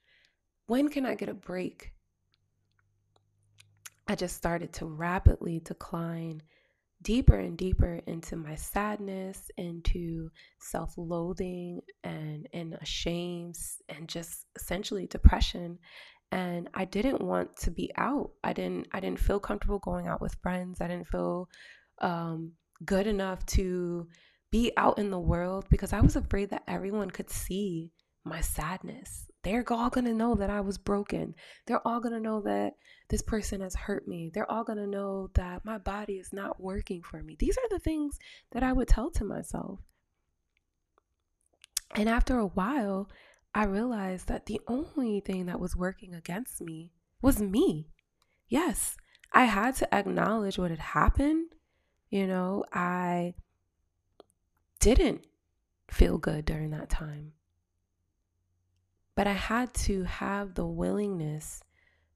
when 0.67 0.89
can 0.89 1.05
i 1.05 1.15
get 1.15 1.29
a 1.29 1.33
break? 1.33 1.93
I 4.09 4.15
just 4.15 4.37
started 4.37 4.71
to 4.73 4.85
rapidly 4.85 5.59
decline 5.63 6.41
deeper 7.01 7.37
and 7.37 7.57
deeper 7.57 8.01
into 8.07 8.35
my 8.35 8.55
sadness 8.55 9.49
into 9.57 10.29
self-loathing 10.59 11.81
and 12.03 12.47
and 12.53 12.77
shame 12.83 13.53
and 13.89 14.07
just 14.07 14.45
essentially 14.55 15.05
depression 15.07 15.77
and 16.31 16.69
i 16.73 16.85
didn't 16.85 17.21
want 17.21 17.55
to 17.57 17.69
be 17.69 17.91
out. 17.97 18.31
I 18.43 18.53
didn't 18.53 18.87
i 18.91 18.99
didn't 18.99 19.19
feel 19.19 19.39
comfortable 19.39 19.79
going 19.79 20.07
out 20.07 20.21
with 20.21 20.35
friends. 20.41 20.81
I 20.81 20.87
didn't 20.87 21.07
feel 21.07 21.47
um 21.99 22.53
good 22.85 23.07
enough 23.07 23.45
to 23.47 24.07
be 24.51 24.71
out 24.77 24.97
in 24.97 25.11
the 25.11 25.19
world 25.19 25.65
because 25.69 25.93
I 25.93 26.01
was 26.01 26.15
afraid 26.15 26.49
that 26.51 26.63
everyone 26.67 27.11
could 27.11 27.29
see 27.29 27.91
my 28.23 28.41
sadness. 28.41 29.25
They're 29.43 29.63
all 29.71 29.89
gonna 29.89 30.13
know 30.13 30.35
that 30.35 30.49
I 30.49 30.61
was 30.61 30.77
broken. 30.77 31.35
They're 31.65 31.85
all 31.87 31.99
gonna 31.99 32.19
know 32.19 32.41
that 32.41 32.73
this 33.09 33.21
person 33.21 33.61
has 33.61 33.75
hurt 33.75 34.07
me. 34.07 34.29
They're 34.33 34.49
all 34.51 34.63
gonna 34.63 34.87
know 34.87 35.29
that 35.35 35.63
my 35.63 35.77
body 35.77 36.13
is 36.13 36.33
not 36.33 36.61
working 36.61 37.01
for 37.01 37.23
me. 37.23 37.35
These 37.39 37.57
are 37.57 37.69
the 37.69 37.79
things 37.79 38.19
that 38.51 38.63
I 38.63 38.73
would 38.73 38.87
tell 38.87 39.09
to 39.11 39.23
myself. 39.23 39.79
And 41.95 42.09
after 42.09 42.37
a 42.37 42.47
while, 42.47 43.09
I 43.55 43.63
realized 43.65 44.27
that 44.27 44.45
the 44.45 44.61
only 44.67 45.21
thing 45.21 45.45
that 45.45 45.59
was 45.59 45.75
working 45.75 46.13
against 46.13 46.61
me 46.61 46.91
was 47.21 47.41
me. 47.41 47.89
Yes, 48.49 48.97
I 49.33 49.45
had 49.45 49.75
to 49.77 49.95
acknowledge 49.95 50.57
what 50.57 50.71
had 50.71 50.79
happened 50.79 51.53
you 52.09 52.27
know, 52.27 52.63
I 52.71 53.33
didn't 54.79 55.25
feel 55.89 56.17
good 56.17 56.45
during 56.45 56.71
that 56.71 56.89
time. 56.89 57.33
But 59.15 59.27
I 59.27 59.33
had 59.33 59.73
to 59.73 60.03
have 60.03 60.53
the 60.53 60.65
willingness 60.65 61.61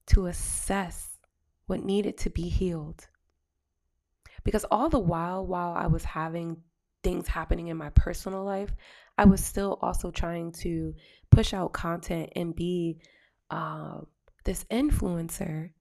to 0.08 0.28
assess 0.28 1.18
what 1.66 1.84
needed 1.84 2.18
to 2.20 2.30
be 2.30 2.50
healed. 2.50 3.08
Because 4.44 4.66
all 4.72 4.90
the 4.90 5.00
while, 5.00 5.46
while 5.46 5.74
I 5.74 5.88
was 5.88 6.04
having 6.04 6.58
things 7.04 7.28
happening 7.28 7.68
in 7.68 7.78
my 7.78 7.90
personal 7.92 8.44
life, 8.44 8.74
I 9.18 9.26
was 9.26 9.44
still 9.44 9.80
also 9.82 10.12
trying 10.12 10.52
to 10.54 10.94
push 11.30 11.54
out 11.54 11.74
content 11.74 12.32
and 12.36 12.56
be 12.56 13.00
uh, 13.50 14.02
this 14.44 14.64
influencer. 14.66 15.72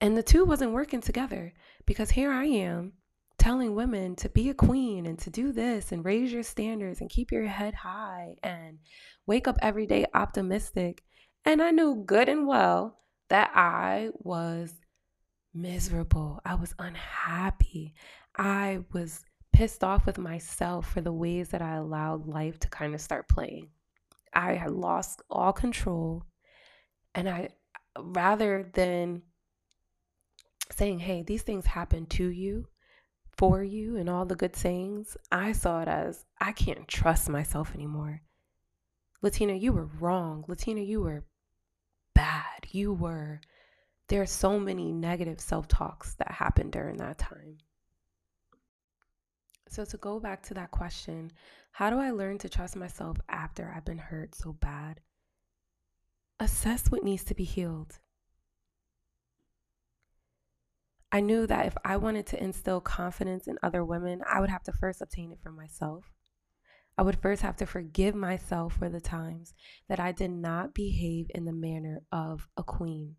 And 0.00 0.16
the 0.16 0.22
two 0.22 0.44
wasn't 0.44 0.72
working 0.72 1.00
together 1.00 1.52
because 1.86 2.10
here 2.10 2.30
I 2.30 2.44
am 2.44 2.92
telling 3.38 3.74
women 3.74 4.16
to 4.16 4.28
be 4.28 4.50
a 4.50 4.54
queen 4.54 5.06
and 5.06 5.18
to 5.20 5.30
do 5.30 5.52
this 5.52 5.92
and 5.92 6.04
raise 6.04 6.32
your 6.32 6.42
standards 6.42 7.00
and 7.00 7.08
keep 7.08 7.30
your 7.30 7.46
head 7.46 7.74
high 7.74 8.34
and 8.42 8.78
wake 9.26 9.46
up 9.46 9.56
every 9.62 9.86
day 9.86 10.04
optimistic. 10.14 11.02
And 11.44 11.62
I 11.62 11.70
knew 11.70 12.02
good 12.04 12.28
and 12.28 12.46
well 12.46 12.98
that 13.28 13.52
I 13.54 14.10
was 14.14 14.74
miserable. 15.54 16.40
I 16.44 16.56
was 16.56 16.74
unhappy. 16.78 17.94
I 18.36 18.80
was 18.92 19.24
pissed 19.52 19.82
off 19.82 20.06
with 20.06 20.18
myself 20.18 20.90
for 20.92 21.00
the 21.00 21.12
ways 21.12 21.48
that 21.50 21.62
I 21.62 21.76
allowed 21.76 22.26
life 22.26 22.58
to 22.60 22.68
kind 22.68 22.94
of 22.94 23.00
start 23.00 23.28
playing. 23.28 23.68
I 24.34 24.54
had 24.54 24.70
lost 24.70 25.22
all 25.30 25.52
control. 25.52 26.24
And 27.14 27.28
I, 27.28 27.48
rather 27.98 28.70
than 28.74 29.22
saying, 30.76 30.98
hey, 30.98 31.22
these 31.22 31.42
things 31.42 31.66
happen 31.66 32.06
to 32.06 32.28
you, 32.28 32.66
for 33.38 33.62
you, 33.62 33.96
and 33.96 34.10
all 34.10 34.26
the 34.26 34.34
good 34.34 34.56
sayings, 34.56 35.16
I 35.30 35.52
saw 35.52 35.80
it 35.80 35.88
as 35.88 36.26
I 36.40 36.50
can't 36.50 36.88
trust 36.88 37.28
myself 37.28 37.72
anymore. 37.72 38.20
Latina, 39.22 39.54
you 39.54 39.72
were 39.72 39.88
wrong. 40.00 40.44
Latina, 40.48 40.80
you 40.80 41.00
were 41.00 41.24
bad. 42.14 42.66
You 42.72 42.92
were. 42.92 43.40
There 44.08 44.20
are 44.20 44.26
so 44.26 44.58
many 44.58 44.92
negative 44.92 45.40
self 45.40 45.68
talks 45.68 46.14
that 46.14 46.32
happened 46.32 46.72
during 46.72 46.96
that 46.96 47.18
time. 47.18 47.58
So, 49.68 49.84
to 49.84 49.96
go 49.98 50.18
back 50.18 50.42
to 50.44 50.54
that 50.54 50.70
question, 50.70 51.30
how 51.72 51.90
do 51.90 51.98
I 51.98 52.10
learn 52.10 52.38
to 52.38 52.48
trust 52.48 52.74
myself 52.74 53.18
after 53.28 53.72
I've 53.74 53.84
been 53.84 53.98
hurt 53.98 54.34
so 54.34 54.52
bad? 54.52 55.00
Assess 56.40 56.90
what 56.90 57.04
needs 57.04 57.24
to 57.24 57.34
be 57.34 57.44
healed. 57.44 57.98
I 61.10 61.20
knew 61.20 61.46
that 61.46 61.66
if 61.66 61.76
I 61.84 61.96
wanted 61.96 62.26
to 62.28 62.42
instill 62.42 62.80
confidence 62.80 63.46
in 63.46 63.58
other 63.62 63.84
women, 63.84 64.22
I 64.28 64.40
would 64.40 64.50
have 64.50 64.62
to 64.64 64.72
first 64.72 65.00
obtain 65.00 65.32
it 65.32 65.38
for 65.42 65.50
myself. 65.50 66.12
I 66.98 67.02
would 67.02 67.20
first 67.22 67.42
have 67.42 67.56
to 67.58 67.66
forgive 67.66 68.14
myself 68.14 68.74
for 68.74 68.88
the 68.88 69.00
times 69.00 69.54
that 69.88 70.00
I 70.00 70.12
did 70.12 70.32
not 70.32 70.74
behave 70.74 71.30
in 71.34 71.44
the 71.44 71.52
manner 71.52 72.02
of 72.12 72.48
a 72.56 72.62
queen. 72.62 73.16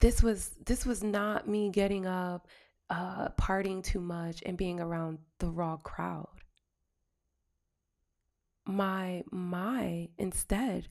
This 0.00 0.22
was 0.22 0.50
this 0.66 0.84
was 0.84 1.04
not 1.04 1.48
me 1.48 1.70
getting 1.70 2.06
up, 2.06 2.48
uh, 2.90 3.28
partying 3.30 3.84
too 3.84 4.00
much, 4.00 4.42
and 4.44 4.58
being 4.58 4.80
around 4.80 5.18
the 5.38 5.48
raw 5.48 5.76
crowd. 5.76 6.26
My 8.66 9.22
my 9.30 10.08
instead, 10.18 10.88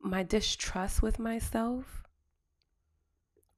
my 0.00 0.22
distrust 0.22 1.02
with 1.02 1.18
myself 1.18 2.05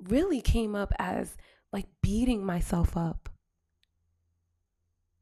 really 0.05 0.41
came 0.41 0.75
up 0.75 0.93
as 0.99 1.37
like 1.73 1.87
beating 2.03 2.45
myself 2.45 2.97
up. 2.97 3.29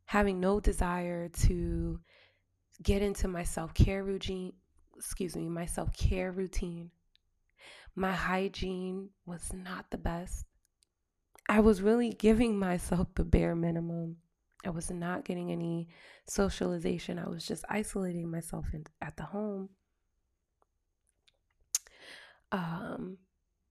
Having 0.07 0.41
no 0.41 0.61
desire 0.61 1.29
to 1.29 2.01
get 2.83 3.03
into 3.03 3.27
my 3.27 3.43
self-care 3.43 4.05
routine 4.05 4.53
excuse 4.97 5.37
me 5.37 5.49
my 5.49 5.67
self-care 5.67 6.33
routine. 6.33 6.91
My 7.95 8.13
hygiene 8.13 9.11
was 9.25 9.53
not 9.53 9.91
the 9.91 9.99
best. 9.99 10.45
I 11.49 11.61
was 11.61 11.81
really 11.81 12.11
giving 12.11 12.59
myself 12.59 13.09
the 13.15 13.25
bare 13.25 13.55
minimum. 13.55 14.17
I 14.65 14.71
was 14.71 14.91
not 14.91 15.25
getting 15.25 15.53
any 15.53 15.89
socialization. 16.29 17.19
I 17.19 17.29
was 17.29 17.47
just 17.47 17.65
isolating 17.69 18.31
myself 18.31 18.67
in, 18.73 18.85
at 19.01 19.17
the 19.17 19.23
home. 19.23 19.71
Um 22.53 23.19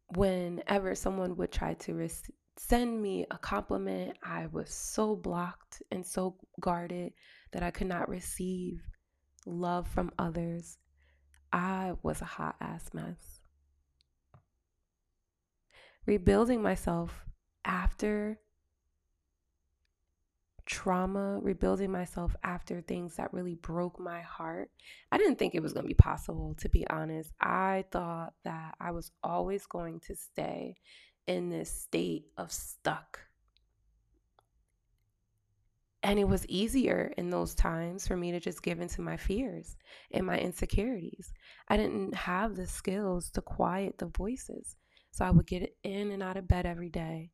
whenever 0.10 0.96
someone 0.96 1.36
would 1.38 1.52
try 1.52 1.74
to 1.74 2.10
send 2.58 3.02
me 3.02 3.26
a 3.32 3.38
compliment, 3.38 4.18
I 4.24 4.48
was 4.48 4.74
so 4.74 5.16
blocked 5.16 5.82
and 5.92 6.06
so 6.06 6.36
guarded 6.60 7.14
that 7.52 7.64
I 7.64 7.72
could 7.72 7.88
not 7.88 8.10
receive 8.10 8.82
love 9.46 9.88
from 9.88 10.12
others. 10.18 10.78
I 11.52 11.94
was 12.04 12.22
a 12.22 12.26
hot 12.26 12.56
ass 12.60 12.90
mess. 12.94 13.42
Rebuilding 16.06 16.62
myself 16.62 17.26
after 17.64 18.40
trauma, 20.66 21.40
rebuilding 21.40 21.92
myself 21.92 22.36
after 22.44 22.82
things 22.82 23.16
that 23.16 23.34
really 23.34 23.56
broke 23.56 24.00
my 24.00 24.22
heart. 24.22 24.72
I 25.12 25.18
didn't 25.18 25.38
think 25.38 25.54
it 25.54 25.62
was 25.62 25.74
going 25.74 25.84
to 25.84 25.88
be 25.88 25.94
possible, 25.94 26.56
to 26.60 26.70
be 26.70 26.88
honest. 26.88 27.32
I 27.40 27.86
thought 27.92 28.34
that 28.44 28.76
I 28.80 28.92
was 28.92 29.12
always 29.24 29.66
going 29.68 30.00
to 30.08 30.16
stay 30.16 30.78
in 31.28 31.50
this 31.50 31.70
state 31.70 32.26
of 32.38 32.52
stuck. 32.52 33.20
And 36.02 36.20
it 36.20 36.28
was 36.28 36.46
easier 36.48 37.14
in 37.18 37.32
those 37.32 37.56
times 37.56 38.08
for 38.08 38.16
me 38.16 38.32
to 38.32 38.40
just 38.40 38.62
give 38.62 38.80
into 38.80 39.02
my 39.02 39.18
fears 39.18 39.76
and 40.12 40.26
my 40.26 40.38
insecurities. 40.38 41.34
I 41.68 41.78
didn't 41.78 42.14
have 42.14 42.56
the 42.56 42.68
skills 42.68 43.32
to 43.32 43.42
quiet 43.42 43.98
the 43.98 44.06
voices. 44.06 44.76
So 45.10 45.26
I 45.26 45.32
would 45.32 45.48
get 45.48 45.76
in 45.84 46.12
and 46.12 46.22
out 46.22 46.38
of 46.38 46.48
bed 46.48 46.66
every 46.68 46.90
day. 46.90 47.32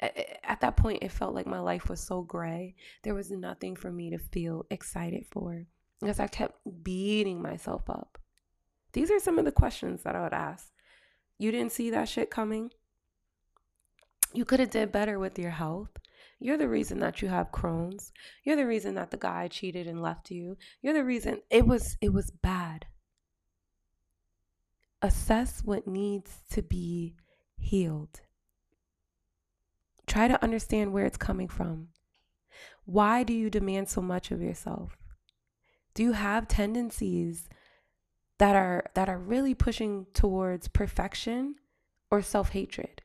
At 0.00 0.60
that 0.60 0.76
point, 0.76 1.02
it 1.02 1.12
felt 1.12 1.34
like 1.34 1.46
my 1.46 1.58
life 1.58 1.88
was 1.88 2.00
so 2.00 2.22
gray. 2.22 2.74
There 3.02 3.14
was 3.14 3.30
nothing 3.30 3.74
for 3.74 3.90
me 3.90 4.10
to 4.10 4.18
feel 4.18 4.66
excited 4.70 5.26
for 5.30 5.66
because 6.00 6.20
I 6.20 6.28
kept 6.28 6.58
beating 6.82 7.42
myself 7.42 7.90
up. 7.90 8.18
These 8.92 9.10
are 9.10 9.18
some 9.18 9.38
of 9.38 9.44
the 9.44 9.52
questions 9.52 10.02
that 10.02 10.14
I 10.14 10.22
would 10.22 10.32
ask. 10.32 10.70
You 11.38 11.50
didn't 11.50 11.72
see 11.72 11.90
that 11.90 12.08
shit 12.08 12.30
coming? 12.30 12.70
You 14.32 14.44
could 14.44 14.60
have 14.60 14.70
did 14.70 14.92
better 14.92 15.18
with 15.18 15.38
your 15.38 15.50
health. 15.50 15.90
You're 16.40 16.56
the 16.56 16.68
reason 16.68 17.00
that 17.00 17.20
you 17.20 17.28
have 17.28 17.50
Crohn's. 17.50 18.12
You're 18.44 18.56
the 18.56 18.66
reason 18.66 18.94
that 18.94 19.10
the 19.10 19.16
guy 19.16 19.48
cheated 19.48 19.86
and 19.86 20.00
left 20.00 20.30
you. 20.30 20.56
You're 20.82 20.94
the 20.94 21.04
reason 21.04 21.40
it 21.50 21.66
was 21.66 21.96
it 22.00 22.12
was 22.12 22.30
bad. 22.30 22.86
Assess 25.02 25.62
what 25.64 25.86
needs 25.86 26.38
to 26.50 26.62
be 26.62 27.14
healed. 27.56 28.20
Try 30.18 30.26
to 30.26 30.42
understand 30.42 30.92
where 30.92 31.06
it's 31.06 31.16
coming 31.16 31.46
from. 31.46 31.90
Why 32.86 33.22
do 33.22 33.32
you 33.32 33.48
demand 33.50 33.88
so 33.88 34.02
much 34.02 34.32
of 34.32 34.42
yourself? 34.42 34.98
Do 35.94 36.02
you 36.02 36.10
have 36.10 36.48
tendencies 36.48 37.48
that 38.38 38.56
are 38.56 38.86
that 38.94 39.08
are 39.08 39.16
really 39.16 39.54
pushing 39.54 40.06
towards 40.14 40.66
perfection 40.66 41.54
or 42.10 42.20
self-hatred? 42.20 43.02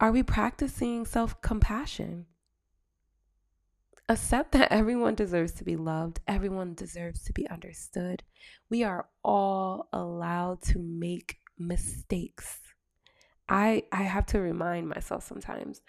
Are 0.00 0.10
we 0.10 0.22
practicing 0.22 1.04
self 1.04 1.38
compassion? 1.42 2.24
Accept 4.08 4.52
that 4.52 4.72
everyone 4.72 5.14
deserves 5.14 5.52
to 5.52 5.64
be 5.64 5.76
loved, 5.76 6.20
everyone 6.26 6.72
deserves 6.72 7.24
to 7.24 7.34
be 7.34 7.46
understood. 7.50 8.22
We 8.70 8.84
are 8.84 9.06
all 9.22 9.90
allowed 9.92 10.62
to 10.72 10.78
make 10.78 11.40
mistakes. 11.58 12.65
I 13.48 13.84
I 13.92 14.02
have 14.02 14.26
to 14.26 14.40
remind 14.40 14.88
myself 14.88 15.24
sometimes 15.24 15.80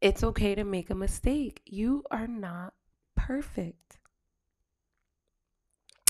it's 0.00 0.22
okay 0.22 0.54
to 0.54 0.64
make 0.64 0.90
a 0.90 0.94
mistake. 0.94 1.60
You 1.64 2.04
are 2.10 2.26
not 2.26 2.74
perfect. 3.16 3.98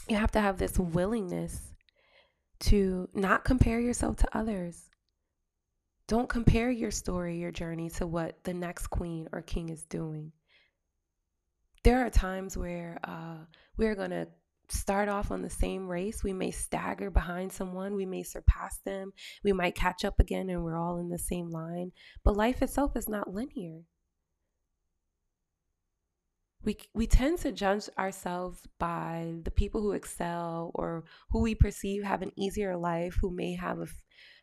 You 0.09 0.17
have 0.17 0.33
to 0.33 0.41
have 0.41 0.59
this 0.59 0.79
willingness 0.79 1.73
to 2.61 3.09
not 3.15 3.45
compare 3.45 3.81
yourself 3.81 4.17
to 4.17 4.37
others. 4.37 4.91
Don't 6.07 6.29
compare 6.29 6.71
your 6.71 6.91
story, 6.91 7.39
your 7.39 7.53
journey 7.53 7.91
to 7.91 8.07
what 8.07 8.43
the 8.45 8.55
next 8.55 8.87
queen 8.89 9.29
or 9.33 9.43
king 9.43 9.69
is 9.69 9.85
doing. 9.85 10.33
There 11.85 12.05
are 12.05 12.11
times 12.11 12.57
where 12.57 12.99
uh, 13.05 13.45
we're 13.77 13.95
going 13.95 14.11
to 14.11 14.27
start 14.69 15.09
off 15.09 15.31
on 15.31 15.43
the 15.43 15.51
same 15.51 15.89
race. 15.89 16.23
We 16.23 16.33
may 16.33 16.51
stagger 16.51 17.11
behind 17.11 17.53
someone, 17.53 17.95
we 17.95 18.07
may 18.07 18.23
surpass 18.23 18.79
them, 18.85 19.13
we 19.45 19.53
might 19.53 19.75
catch 19.75 20.05
up 20.05 20.21
again, 20.21 20.51
and 20.51 20.63
we're 20.63 20.79
all 20.79 20.99
in 20.99 21.09
the 21.09 21.19
same 21.19 21.51
line. 21.51 21.93
But 22.25 22.37
life 22.37 22.63
itself 22.63 22.97
is 22.97 23.09
not 23.09 23.33
linear. 23.33 23.83
We, 26.65 26.77
we 26.93 27.07
tend 27.07 27.39
to 27.39 27.53
judge 27.53 27.89
ourselves 27.97 28.61
by 28.79 29.37
the 29.45 29.51
people 29.51 29.81
who 29.81 29.93
excel 29.93 30.73
or 30.75 31.05
who 31.31 31.41
we 31.41 31.55
perceive 31.55 32.03
have 32.03 32.21
an 32.21 32.33
easier 32.37 32.77
life, 32.77 33.17
who 33.21 33.31
may 33.31 33.55
have 33.55 33.93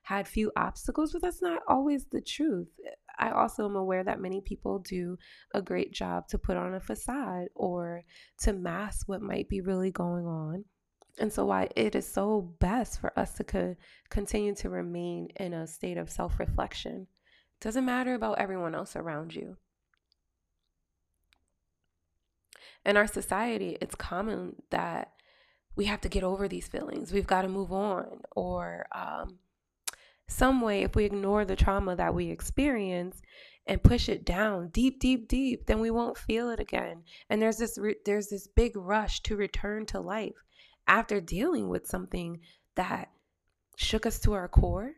had 0.03 0.27
few 0.27 0.51
obstacles, 0.55 1.11
but 1.11 1.21
that's 1.21 1.41
not 1.41 1.61
always 1.67 2.05
the 2.11 2.21
truth. 2.21 2.69
I 3.17 3.31
also 3.31 3.65
am 3.65 3.75
aware 3.75 4.03
that 4.03 4.21
many 4.21 4.41
people 4.41 4.79
do 4.79 5.17
a 5.53 5.61
great 5.61 5.93
job 5.93 6.27
to 6.29 6.37
put 6.37 6.57
on 6.57 6.73
a 6.73 6.79
facade 6.79 7.47
or 7.55 8.03
to 8.39 8.53
mask 8.53 9.07
what 9.07 9.21
might 9.21 9.49
be 9.49 9.61
really 9.61 9.91
going 9.91 10.25
on. 10.25 10.65
And 11.17 11.31
so, 11.31 11.45
why 11.45 11.69
it 11.75 11.95
is 11.95 12.05
so 12.05 12.53
best 12.59 12.99
for 12.99 13.17
us 13.17 13.35
to 13.35 13.43
co- 13.45 13.75
continue 14.09 14.53
to 14.55 14.69
remain 14.69 15.29
in 15.37 15.53
a 15.53 15.65
state 15.65 15.97
of 15.97 16.09
self 16.09 16.39
reflection. 16.39 17.07
Doesn't 17.61 17.85
matter 17.85 18.15
about 18.15 18.39
everyone 18.39 18.75
else 18.75 18.95
around 18.95 19.33
you. 19.33 19.57
In 22.85 22.97
our 22.97 23.07
society, 23.07 23.77
it's 23.81 23.95
common 23.95 24.57
that 24.69 25.11
we 25.75 25.85
have 25.85 26.01
to 26.01 26.09
get 26.09 26.23
over 26.23 26.47
these 26.47 26.67
feelings. 26.67 27.11
We've 27.11 27.27
got 27.27 27.41
to 27.41 27.49
move 27.49 27.71
on, 27.71 28.21
or 28.35 28.85
um, 28.93 29.39
some 30.27 30.61
way, 30.61 30.83
if 30.83 30.95
we 30.95 31.05
ignore 31.05 31.45
the 31.45 31.55
trauma 31.55 31.95
that 31.95 32.13
we 32.13 32.29
experience 32.29 33.21
and 33.67 33.83
push 33.83 34.09
it 34.09 34.25
down 34.25 34.69
deep, 34.69 34.99
deep, 34.99 35.27
deep, 35.27 35.65
then 35.65 35.79
we 35.79 35.91
won't 35.91 36.17
feel 36.17 36.49
it 36.49 36.59
again. 36.59 37.03
And 37.29 37.41
there's 37.41 37.57
this 37.57 37.77
re- 37.77 37.95
there's 38.05 38.27
this 38.29 38.47
big 38.47 38.75
rush 38.75 39.21
to 39.21 39.35
return 39.35 39.85
to 39.87 39.99
life 39.99 40.35
after 40.87 41.19
dealing 41.19 41.69
with 41.69 41.87
something 41.87 42.39
that 42.75 43.09
shook 43.77 44.05
us 44.05 44.19
to 44.19 44.33
our 44.33 44.47
core. 44.47 44.93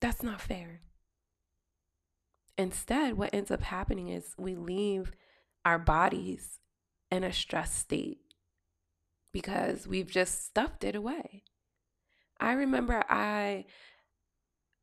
That's 0.00 0.22
not 0.22 0.40
fair. 0.40 0.80
Instead, 2.56 3.14
what 3.14 3.34
ends 3.34 3.50
up 3.50 3.62
happening 3.62 4.08
is 4.08 4.34
we 4.38 4.54
leave 4.54 5.12
our 5.64 5.78
bodies 5.78 6.60
in 7.10 7.24
a 7.24 7.32
stress 7.32 7.74
state 7.74 8.18
because 9.32 9.86
we've 9.88 10.10
just 10.10 10.44
stuffed 10.44 10.84
it 10.84 10.94
away. 10.94 11.42
I 12.44 12.52
remember 12.52 13.02
I 13.08 13.64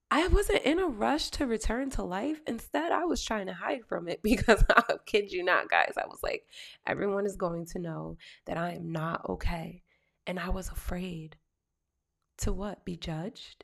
I 0.09 0.27
wasn't 0.27 0.63
in 0.63 0.79
a 0.79 0.87
rush 0.87 1.29
to 1.31 1.45
return 1.45 1.91
to 1.91 2.03
life. 2.03 2.41
Instead, 2.47 2.91
I 2.91 3.05
was 3.05 3.23
trying 3.23 3.45
to 3.45 3.53
hide 3.53 3.85
from 3.87 4.07
it 4.07 4.21
because 4.23 4.63
I 4.67 4.83
kid 5.05 5.31
you 5.31 5.43
not, 5.43 5.69
guys. 5.69 5.93
I 5.95 6.07
was 6.07 6.19
like, 6.23 6.43
everyone 6.87 7.27
is 7.27 7.35
going 7.35 7.67
to 7.67 7.79
know 7.79 8.17
that 8.47 8.57
I 8.57 8.71
am 8.73 8.91
not 8.91 9.29
okay. 9.29 9.83
And 10.25 10.39
I 10.39 10.49
was 10.49 10.69
afraid 10.69 11.37
to 12.39 12.51
what? 12.51 12.83
Be 12.83 12.97
judged? 12.97 13.63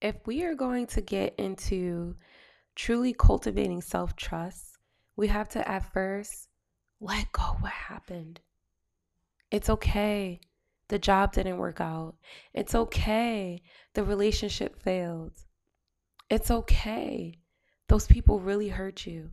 If 0.00 0.16
we 0.26 0.44
are 0.44 0.54
going 0.54 0.86
to 0.88 1.02
get 1.02 1.34
into 1.38 2.16
truly 2.74 3.12
cultivating 3.12 3.82
self 3.82 4.16
trust, 4.16 4.78
we 5.14 5.28
have 5.28 5.50
to 5.50 5.68
at 5.68 5.92
first 5.92 6.48
let 7.00 7.30
go 7.32 7.42
what 7.60 7.72
happened. 7.72 8.40
It's 9.50 9.68
okay 9.68 10.40
the 10.88 10.98
job 10.98 11.32
didn't 11.32 11.58
work 11.58 11.80
out. 11.80 12.16
It's 12.52 12.74
okay. 12.74 13.62
The 13.94 14.04
relationship 14.04 14.82
failed. 14.82 15.32
It's 16.28 16.50
okay. 16.50 17.38
Those 17.88 18.06
people 18.06 18.40
really 18.40 18.68
hurt 18.68 19.06
you. 19.06 19.30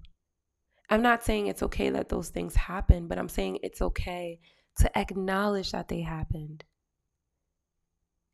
I'm 0.89 1.01
not 1.01 1.23
saying 1.23 1.47
it's 1.47 1.63
okay 1.63 1.89
that 1.91 2.09
those 2.09 2.29
things 2.29 2.55
happen, 2.55 3.07
but 3.07 3.19
I'm 3.19 3.29
saying 3.29 3.59
it's 3.61 3.81
okay 3.81 4.39
to 4.77 4.97
acknowledge 4.97 5.71
that 5.71 5.87
they 5.87 6.01
happened. 6.01 6.63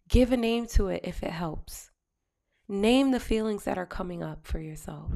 Give 0.08 0.32
a 0.32 0.38
name 0.38 0.68
to 0.68 0.88
it 0.88 1.02
if 1.04 1.24
it 1.24 1.32
helps. 1.32 1.92
Name 2.68 3.12
the 3.12 3.20
feelings 3.20 3.64
that 3.66 3.78
are 3.78 3.86
coming 3.86 4.24
up 4.24 4.48
for 4.48 4.60
yourself. 4.60 5.12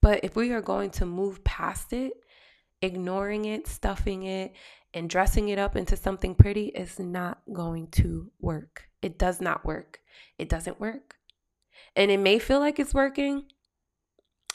But 0.00 0.20
if 0.24 0.36
we 0.36 0.52
are 0.52 0.60
going 0.60 0.90
to 0.92 1.06
move 1.06 1.42
past 1.44 1.92
it, 1.92 2.12
ignoring 2.80 3.44
it, 3.44 3.66
stuffing 3.66 4.24
it, 4.24 4.52
and 4.94 5.08
dressing 5.08 5.48
it 5.48 5.58
up 5.58 5.76
into 5.76 5.96
something 5.96 6.34
pretty 6.34 6.66
is 6.66 6.98
not 6.98 7.38
going 7.52 7.88
to 7.88 8.30
work. 8.40 8.88
It 9.00 9.18
does 9.18 9.40
not 9.40 9.64
work. 9.64 10.00
It 10.38 10.48
doesn't 10.48 10.80
work. 10.80 11.16
And 11.96 12.10
it 12.10 12.18
may 12.18 12.38
feel 12.38 12.60
like 12.60 12.78
it's 12.78 12.94
working. 12.94 13.44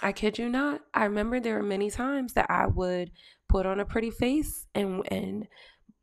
I 0.02 0.12
kid 0.12 0.38
you 0.38 0.50
not. 0.50 0.82
I 0.94 1.06
remember 1.06 1.40
there 1.40 1.56
were 1.56 1.64
many 1.64 1.90
times 1.90 2.34
that 2.34 2.50
I 2.50 2.68
would 2.68 3.12
put 3.50 3.66
on 3.66 3.80
a 3.80 3.86
pretty 3.86 4.12
face 4.12 4.68
and 4.76 5.02
and 5.12 5.48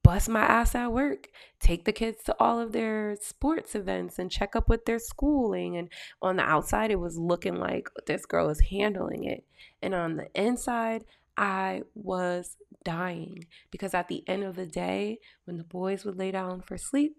bust 0.05 0.29
my 0.29 0.43
ass 0.43 0.75
at 0.75 0.93
work, 0.93 1.29
take 1.59 1.87
the 1.87 1.93
kids 1.93 2.23
to 2.25 2.37
all 2.39 2.61
of 2.61 2.73
their 2.73 3.17
sports 3.21 3.75
events 3.75 4.19
and 4.19 4.31
check 4.31 4.55
up 4.55 4.69
with 4.69 4.85
their 4.85 4.99
schooling. 4.99 5.77
And 5.77 5.89
on 6.21 6.37
the 6.37 6.43
outside, 6.43 6.91
it 6.91 7.01
was 7.01 7.19
looking 7.19 7.57
like 7.57 7.89
this 8.07 8.27
girl 8.27 8.51
is 8.51 8.61
handling 8.71 9.25
it. 9.25 9.45
And 9.81 9.95
on 9.95 10.17
the 10.17 10.29
inside, 10.35 11.05
I 11.37 11.83
was 11.95 12.57
dying 12.85 13.47
because 13.71 13.95
at 13.95 14.09
the 14.09 14.27
end 14.29 14.45
of 14.45 14.57
the 14.57 14.67
day, 14.67 15.19
when 15.45 15.57
the 15.57 15.65
boys 15.65 16.05
would 16.05 16.19
lay 16.19 16.31
down 16.31 16.61
for 16.61 16.77
sleep, 16.79 17.17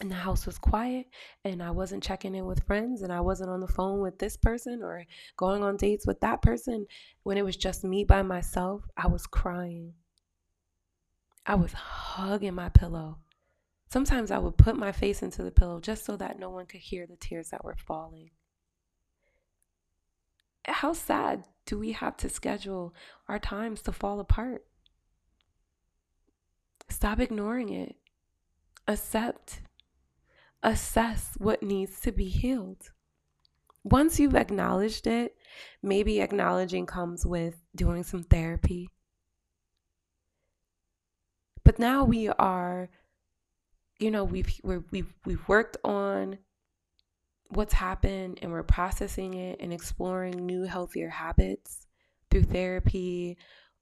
and 0.00 0.10
the 0.10 0.16
house 0.16 0.46
was 0.46 0.58
quiet 0.58 1.06
and 1.44 1.62
I 1.62 1.70
wasn't 1.70 2.02
checking 2.02 2.34
in 2.34 2.46
with 2.46 2.64
friends 2.64 3.02
and 3.02 3.12
I 3.12 3.20
wasn't 3.20 3.50
on 3.50 3.60
the 3.60 3.66
phone 3.66 4.00
with 4.00 4.18
this 4.18 4.36
person 4.36 4.82
or 4.82 5.04
going 5.36 5.62
on 5.62 5.76
dates 5.76 6.06
with 6.06 6.20
that 6.20 6.42
person. 6.42 6.86
When 7.24 7.36
it 7.36 7.44
was 7.44 7.56
just 7.56 7.84
me 7.84 8.04
by 8.04 8.22
myself, 8.22 8.82
I 8.96 9.08
was 9.08 9.26
crying. 9.26 9.94
I 11.44 11.56
was 11.56 11.72
hugging 11.72 12.54
my 12.54 12.68
pillow. 12.68 13.18
Sometimes 13.90 14.30
I 14.30 14.38
would 14.38 14.58
put 14.58 14.76
my 14.76 14.92
face 14.92 15.22
into 15.22 15.42
the 15.42 15.50
pillow 15.50 15.80
just 15.80 16.04
so 16.04 16.16
that 16.16 16.38
no 16.38 16.50
one 16.50 16.66
could 16.66 16.80
hear 16.80 17.06
the 17.06 17.16
tears 17.16 17.50
that 17.50 17.64
were 17.64 17.76
falling. 17.76 18.30
How 20.66 20.92
sad 20.92 21.44
do 21.64 21.78
we 21.78 21.92
have 21.92 22.16
to 22.18 22.28
schedule 22.28 22.94
our 23.28 23.38
times 23.38 23.80
to 23.82 23.92
fall 23.92 24.20
apart? 24.20 24.67
Stop 26.90 27.20
ignoring 27.20 27.68
it. 27.68 27.96
Accept. 28.86 29.60
Assess 30.62 31.34
what 31.38 31.62
needs 31.62 32.00
to 32.00 32.12
be 32.12 32.28
healed. 32.28 32.90
Once 33.84 34.18
you've 34.18 34.34
acknowledged 34.34 35.06
it, 35.06 35.36
maybe 35.82 36.20
acknowledging 36.20 36.86
comes 36.86 37.24
with 37.24 37.54
doing 37.76 38.02
some 38.02 38.24
therapy. 38.24 38.90
But 41.64 41.78
now 41.78 42.04
we 42.04 42.28
are, 42.28 42.88
you 43.98 44.10
know, 44.10 44.24
we've 44.24 44.50
we 44.64 44.78
we've 44.90 45.14
we've 45.24 45.48
worked 45.48 45.76
on 45.84 46.38
what's 47.50 47.74
happened 47.74 48.38
and 48.42 48.50
we're 48.50 48.62
processing 48.62 49.34
it 49.34 49.60
and 49.60 49.72
exploring 49.72 50.44
new 50.44 50.64
healthier 50.64 51.08
habits 51.08 51.86
through 52.30 52.44
therapy 52.44 53.38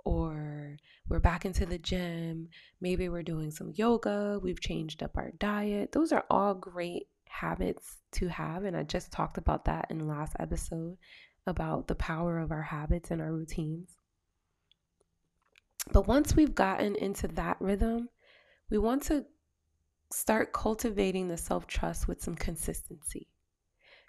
or 0.07 0.77
we're 1.09 1.19
back 1.19 1.45
into 1.45 1.67
the 1.67 1.79
gym 1.79 2.49
maybe 2.81 3.09
we're 3.09 3.25
doing 3.25 3.51
some 3.51 3.73
yoga 3.75 4.39
we've 4.41 4.61
changed 4.61 5.03
up 5.03 5.17
our 5.17 5.33
diet. 5.39 5.91
Those 5.91 6.13
are 6.13 6.25
all 6.31 6.55
great 6.55 7.09
habits 7.29 7.97
to 8.13 8.29
have 8.29 8.65
and 8.65 8.77
i 8.77 8.83
just 8.85 9.11
talked 9.13 9.37
about 9.37 9.65
that 9.65 9.89
in 9.91 9.99
the 9.99 10.05
last 10.05 10.35
episode 10.39 10.97
about 11.47 11.89
the 11.89 11.95
power 11.97 12.39
of 12.39 12.51
our 12.51 12.63
habits 12.63 13.11
and 13.11 13.21
our 13.21 13.33
routines. 13.33 13.97
But 15.93 16.09
once 16.09 16.35
we've 16.35 16.55
gotten 16.55 16.95
into 16.95 17.29
that 17.29 17.57
rhythm 17.61 18.09
we 18.71 18.79
want 18.79 19.03
to 19.05 19.27
start 20.13 20.53
cultivating 20.53 21.27
the 21.27 21.37
self-trust 21.37 22.07
with 22.07 22.23
some 22.23 22.37
consistency 22.37 23.27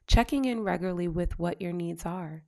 checking 0.06 0.46
in 0.46 0.62
regularly 0.62 1.08
with 1.08 1.38
what 1.38 1.62
your 1.62 1.74
needs 1.74 2.06
are, 2.06 2.44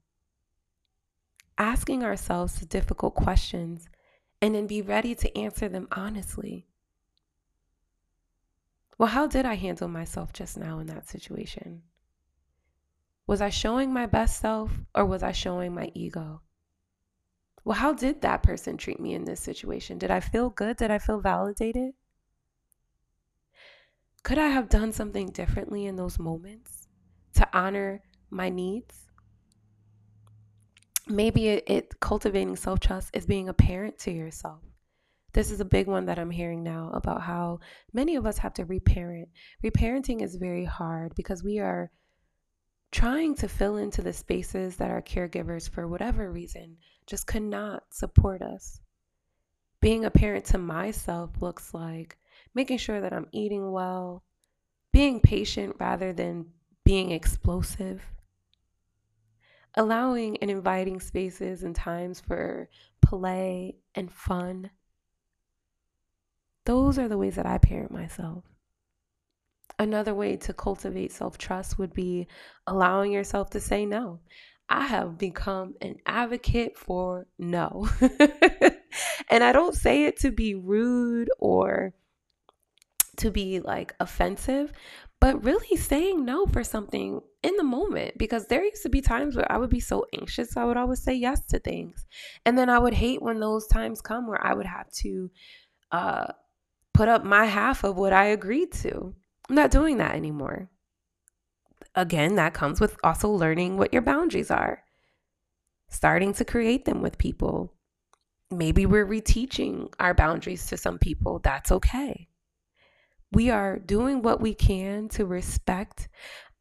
asking 1.58 2.04
ourselves 2.04 2.60
difficult 2.66 3.14
questions, 3.14 3.88
and 4.40 4.54
then 4.54 4.66
be 4.66 4.82
ready 4.82 5.14
to 5.14 5.38
answer 5.38 5.68
them 5.68 5.88
honestly. 5.92 6.66
Well, 8.98 9.08
how 9.08 9.26
did 9.26 9.46
I 9.46 9.54
handle 9.54 9.88
myself 9.88 10.32
just 10.32 10.58
now 10.58 10.78
in 10.78 10.86
that 10.88 11.08
situation? 11.08 11.82
Was 13.26 13.40
I 13.40 13.48
showing 13.48 13.92
my 13.92 14.06
best 14.06 14.40
self 14.40 14.70
or 14.94 15.06
was 15.06 15.22
I 15.22 15.32
showing 15.32 15.74
my 15.74 15.90
ego? 15.94 16.42
Well, 17.64 17.76
how 17.76 17.92
did 17.92 18.22
that 18.22 18.42
person 18.42 18.76
treat 18.76 19.00
me 19.00 19.14
in 19.14 19.24
this 19.24 19.40
situation? 19.40 19.98
Did 19.98 20.10
I 20.10 20.20
feel 20.20 20.50
good? 20.50 20.76
Did 20.76 20.90
I 20.90 20.98
feel 20.98 21.20
validated? 21.20 21.92
Could 24.22 24.38
I 24.38 24.48
have 24.48 24.68
done 24.68 24.92
something 24.92 25.28
differently 25.28 25.86
in 25.86 25.96
those 25.96 26.18
moments? 26.18 26.80
to 27.34 27.48
honor 27.52 28.02
my 28.30 28.48
needs. 28.48 29.09
Maybe 31.10 31.48
it, 31.48 31.64
it 31.66 32.00
cultivating 32.00 32.56
self 32.56 32.80
trust 32.80 33.10
is 33.12 33.26
being 33.26 33.48
a 33.48 33.54
parent 33.54 33.98
to 34.00 34.12
yourself. 34.12 34.60
This 35.32 35.50
is 35.50 35.60
a 35.60 35.64
big 35.64 35.86
one 35.86 36.06
that 36.06 36.18
I'm 36.18 36.30
hearing 36.30 36.62
now 36.62 36.90
about 36.92 37.22
how 37.22 37.60
many 37.92 38.16
of 38.16 38.26
us 38.26 38.38
have 38.38 38.54
to 38.54 38.64
reparent. 38.64 39.28
Reparenting 39.62 40.22
is 40.22 40.36
very 40.36 40.64
hard 40.64 41.14
because 41.14 41.42
we 41.42 41.58
are 41.58 41.90
trying 42.90 43.34
to 43.36 43.48
fill 43.48 43.76
into 43.76 44.02
the 44.02 44.12
spaces 44.12 44.76
that 44.76 44.90
our 44.90 45.02
caregivers, 45.02 45.70
for 45.70 45.86
whatever 45.86 46.30
reason, 46.30 46.76
just 47.06 47.26
could 47.26 47.42
not 47.42 47.84
support 47.90 48.42
us. 48.42 48.80
Being 49.80 50.04
a 50.04 50.10
parent 50.10 50.44
to 50.46 50.58
myself 50.58 51.30
looks 51.40 51.72
like 51.72 52.18
making 52.54 52.78
sure 52.78 53.00
that 53.00 53.12
I'm 53.12 53.28
eating 53.32 53.70
well, 53.70 54.24
being 54.92 55.20
patient 55.20 55.76
rather 55.78 56.12
than 56.12 56.46
being 56.84 57.12
explosive, 57.12 58.02
allowing 59.74 60.36
and 60.38 60.50
inviting 60.50 61.00
spaces 61.00 61.62
and 61.62 61.74
times 61.74 62.20
for 62.20 62.68
play 63.02 63.76
and 63.94 64.10
fun. 64.12 64.70
Those 66.66 66.98
are 66.98 67.08
the 67.08 67.18
ways 67.18 67.36
that 67.36 67.46
I 67.46 67.58
parent 67.58 67.90
myself. 67.90 68.44
Another 69.78 70.14
way 70.14 70.36
to 70.36 70.52
cultivate 70.52 71.12
self 71.12 71.38
trust 71.38 71.78
would 71.78 71.94
be 71.94 72.26
allowing 72.66 73.12
yourself 73.12 73.50
to 73.50 73.60
say 73.60 73.86
no. 73.86 74.20
I 74.68 74.86
have 74.86 75.18
become 75.18 75.74
an 75.80 75.96
advocate 76.06 76.78
for 76.78 77.26
no. 77.38 77.88
and 79.28 79.42
I 79.42 79.52
don't 79.52 79.74
say 79.74 80.04
it 80.04 80.18
to 80.20 80.30
be 80.30 80.54
rude 80.54 81.30
or 81.38 81.92
to 83.16 83.30
be 83.30 83.60
like 83.60 83.94
offensive, 83.98 84.72
but 85.20 85.44
really 85.44 85.76
saying 85.76 86.24
no 86.24 86.46
for 86.46 86.64
something 86.64 87.20
in 87.42 87.56
the 87.56 87.62
moment 87.62 88.16
because 88.16 88.46
there 88.46 88.64
used 88.64 88.82
to 88.82 88.88
be 88.88 89.02
times 89.02 89.36
where 89.36 89.50
I 89.52 89.58
would 89.58 89.70
be 89.70 89.80
so 89.80 90.06
anxious 90.18 90.56
I 90.56 90.64
would 90.64 90.78
always 90.78 91.02
say 91.02 91.14
yes 91.14 91.46
to 91.46 91.58
things. 91.58 92.06
And 92.46 92.56
then 92.56 92.70
I 92.70 92.78
would 92.78 92.94
hate 92.94 93.22
when 93.22 93.38
those 93.38 93.66
times 93.66 94.00
come 94.00 94.26
where 94.26 94.44
I 94.44 94.54
would 94.54 94.66
have 94.66 94.90
to 95.02 95.30
uh 95.92 96.32
put 96.94 97.08
up 97.08 97.24
my 97.24 97.44
half 97.44 97.84
of 97.84 97.96
what 97.96 98.12
I 98.12 98.26
agreed 98.26 98.72
to. 98.72 99.14
I'm 99.48 99.54
not 99.54 99.70
doing 99.70 99.98
that 99.98 100.14
anymore. 100.14 100.70
Again, 101.94 102.36
that 102.36 102.54
comes 102.54 102.80
with 102.80 102.96
also 103.04 103.28
learning 103.28 103.76
what 103.76 103.92
your 103.92 104.02
boundaries 104.02 104.50
are. 104.50 104.84
Starting 105.88 106.32
to 106.34 106.44
create 106.44 106.84
them 106.84 107.02
with 107.02 107.18
people. 107.18 107.74
Maybe 108.50 108.86
we're 108.86 109.06
reteaching 109.06 109.92
our 109.98 110.14
boundaries 110.14 110.66
to 110.68 110.76
some 110.76 110.98
people. 110.98 111.40
That's 111.40 111.72
okay 111.72 112.29
we 113.32 113.50
are 113.50 113.78
doing 113.78 114.22
what 114.22 114.40
we 114.40 114.54
can 114.54 115.08
to 115.10 115.26
respect 115.26 116.08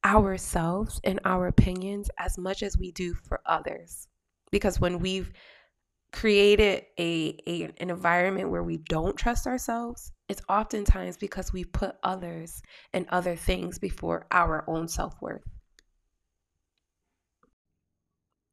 ourselves 0.06 1.02
and 1.04 1.20
our 1.26 1.48
opinions 1.48 2.10
as 2.18 2.38
much 2.38 2.64
as 2.64 2.78
we 2.78 2.92
do 2.92 3.14
for 3.14 3.42
others. 3.46 4.08
Because 4.52 4.80
when 4.80 5.00
we've 5.00 5.32
created 6.12 6.86
a, 6.98 7.38
a 7.48 7.64
an 7.64 7.90
environment 7.90 8.50
where 8.50 8.64
we 8.64 8.78
don't 8.78 9.16
trust 9.16 9.46
ourselves, 9.46 10.12
it's 10.28 10.42
oftentimes 10.50 11.18
because 11.18 11.54
we 11.54 11.64
put 11.64 11.96
others 12.04 12.62
and 12.94 13.06
other 13.10 13.36
things 13.36 13.80
before 13.80 14.26
our 14.32 14.64
own 14.68 14.88
self-worth. 14.88 15.44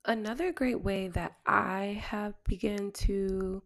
Another 0.05 0.53
great 0.53 0.83
way 0.83 1.09
that 1.09 1.33
I 1.47 2.01
have 2.05 2.35
begun 2.45 2.93
to 2.93 3.63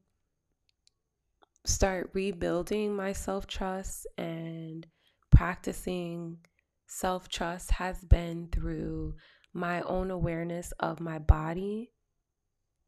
start 1.65 2.11
rebuilding 2.13 2.95
my 2.95 3.13
self 3.13 3.47
trust 3.47 4.07
and 4.19 4.87
practicing 5.31 6.39
self 6.87 7.29
trust 7.29 7.71
has 7.73 8.05
been 8.05 8.49
through 8.53 9.15
my 9.53 9.83
own 9.83 10.11
awareness 10.11 10.73
of 10.81 11.01
my 11.01 11.19
body, 11.19 11.91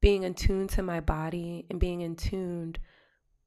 being 0.01 0.25
attuned 0.25 0.71
to 0.71 0.83
my 0.83 1.01
body, 1.01 1.67
and 1.71 1.81
being 1.81 2.01
in 2.01 2.17
tuned 2.17 2.79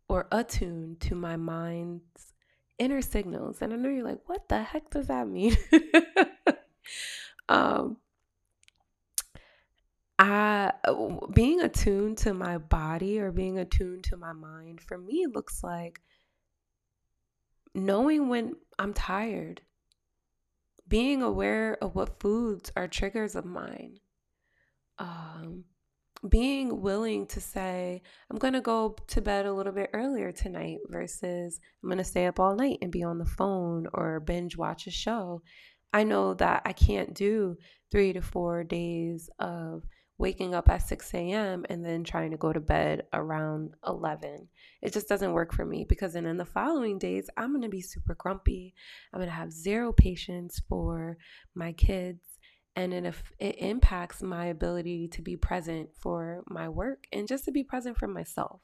or 0.07 0.27
attuned 0.31 0.99
to 1.01 1.15
my 1.15 1.35
mind's 1.35 2.33
inner 2.77 3.01
signals. 3.01 3.61
And 3.61 3.73
I 3.73 3.77
know 3.77 3.89
you're 3.89 4.03
like, 4.03 4.27
what 4.27 4.47
the 4.49 4.61
heck 4.61 4.89
does 4.89 5.07
that 5.07 5.27
mean? 5.27 5.55
um, 7.49 7.97
I 10.17 10.71
being 11.33 11.61
attuned 11.61 12.19
to 12.19 12.33
my 12.33 12.57
body 12.57 13.19
or 13.19 13.31
being 13.31 13.59
attuned 13.59 14.05
to 14.05 14.17
my 14.17 14.31
mind 14.31 14.79
for 14.81 14.97
me 14.97 15.25
looks 15.27 15.61
like 15.63 16.01
knowing 17.73 18.29
when 18.29 18.55
I'm 18.79 18.93
tired, 18.93 19.61
being 20.87 21.21
aware 21.21 21.77
of 21.81 21.95
what 21.95 22.21
foods 22.21 22.71
are 22.77 22.87
triggers 22.87 23.35
of 23.35 23.45
mine, 23.45 23.99
um, 24.97 25.65
being 26.29 26.81
willing 26.81 27.27
to 27.27 27.41
say, 27.41 28.01
I'm 28.31 28.37
going 28.37 28.53
to 28.53 28.61
go 28.61 28.95
to 29.07 29.21
bed 29.21 29.45
a 29.45 29.53
little 29.53 29.73
bit 29.73 29.89
earlier 29.93 30.31
tonight 30.31 30.79
versus 30.87 31.59
I'm 31.83 31.89
going 31.89 31.97
to 31.97 32.03
stay 32.05 32.25
up 32.25 32.39
all 32.39 32.55
night 32.55 32.79
and 32.81 32.91
be 32.91 33.03
on 33.03 33.17
the 33.17 33.25
phone 33.25 33.87
or 33.93 34.21
binge 34.21 34.55
watch 34.55 34.87
a 34.87 34.91
show. 34.91 35.41
I 35.91 36.03
know 36.03 36.33
that 36.35 36.61
I 36.65 36.71
can't 36.71 37.13
do 37.13 37.57
three 37.91 38.13
to 38.13 38.21
four 38.21 38.63
days 38.63 39.29
of 39.39 39.83
waking 40.17 40.55
up 40.55 40.69
at 40.69 40.87
6 40.87 41.13
a.m. 41.13 41.65
and 41.69 41.85
then 41.85 42.03
trying 42.03 42.31
to 42.31 42.37
go 42.37 42.53
to 42.53 42.59
bed 42.59 43.03
around 43.13 43.73
11. 43.85 44.47
It 44.81 44.93
just 44.93 45.09
doesn't 45.09 45.33
work 45.33 45.53
for 45.53 45.65
me 45.65 45.85
because 45.87 46.13
then 46.13 46.25
in 46.25 46.37
the 46.37 46.45
following 46.45 46.97
days, 46.97 47.29
I'm 47.35 47.51
going 47.51 47.63
to 47.63 47.69
be 47.69 47.81
super 47.81 48.15
grumpy. 48.15 48.73
I'm 49.13 49.19
going 49.19 49.29
to 49.29 49.35
have 49.35 49.51
zero 49.51 49.91
patience 49.91 50.61
for 50.69 51.17
my 51.53 51.73
kids. 51.73 52.21
And 52.77 52.93
it, 52.93 53.15
it 53.39 53.55
impacts 53.59 54.21
my 54.21 54.47
ability 54.47 55.07
to 55.09 55.21
be 55.21 55.37
present 55.37 55.89
for 55.97 56.43
my 56.47 56.67
work 56.67 57.07
and 57.13 57.27
just 57.27 57.45
to 57.45 57.51
be 57.51 57.63
present 57.63 57.97
for 57.97 58.07
myself. 58.07 58.59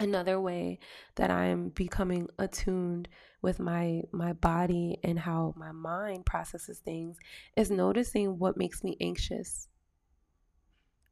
Another 0.00 0.40
way 0.40 0.78
that 1.16 1.30
I'm 1.30 1.70
becoming 1.70 2.28
attuned 2.38 3.08
with 3.42 3.58
my 3.58 4.02
my 4.12 4.32
body 4.32 4.98
and 5.02 5.18
how 5.18 5.54
my 5.56 5.72
mind 5.72 6.26
processes 6.26 6.78
things 6.78 7.16
is 7.56 7.70
noticing 7.70 8.38
what 8.38 8.56
makes 8.56 8.82
me 8.84 8.96
anxious. 9.00 9.68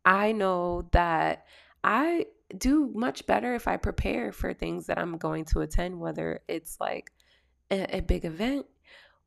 I 0.04 0.32
know 0.32 0.88
that 0.92 1.46
I 1.82 2.26
do 2.56 2.92
much 2.94 3.26
better 3.26 3.54
if 3.54 3.66
I 3.66 3.76
prepare 3.76 4.32
for 4.32 4.52
things 4.54 4.86
that 4.86 4.98
I'm 4.98 5.18
going 5.18 5.44
to 5.46 5.60
attend, 5.60 5.98
whether 5.98 6.40
it's 6.48 6.78
like 6.80 7.10
a, 7.70 7.98
a 7.98 8.00
big 8.00 8.24
event 8.24 8.66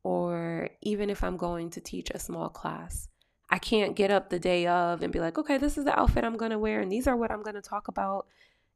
or 0.04 0.70
even 0.82 1.10
if 1.10 1.24
I'm 1.24 1.38
going 1.38 1.70
to 1.72 1.82
teach 1.82 2.10
a 2.10 2.20
small 2.20 2.50
class. 2.50 3.08
I 3.50 3.60
can't 3.60 3.96
get 3.96 4.12
up 4.12 4.30
the 4.30 4.40
day 4.40 4.68
of 4.68 5.02
and 5.02 5.12
be 5.12 5.20
like, 5.20 5.38
okay, 5.38 5.58
this 5.58 5.78
is 5.78 5.84
the 5.84 6.00
outfit 6.00 6.24
I'm 6.24 6.38
going 6.38 6.52
to 6.52 6.60
wear 6.60 6.82
and 6.82 6.92
these 6.92 7.08
are 7.08 7.18
what 7.18 7.32
I'm 7.32 7.44
going 7.44 7.56
to 7.56 7.62
talk 7.62 7.88
about. 7.88 8.28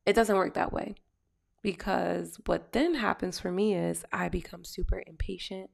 It 0.05 0.13
doesn't 0.13 0.35
work 0.35 0.55
that 0.55 0.73
way 0.73 0.95
because 1.63 2.37
what 2.45 2.73
then 2.73 2.93
happens 2.93 3.39
for 3.39 3.51
me 3.51 3.73
is 3.73 4.05
I 4.11 4.29
become 4.29 4.63
super 4.65 5.01
impatient. 5.07 5.69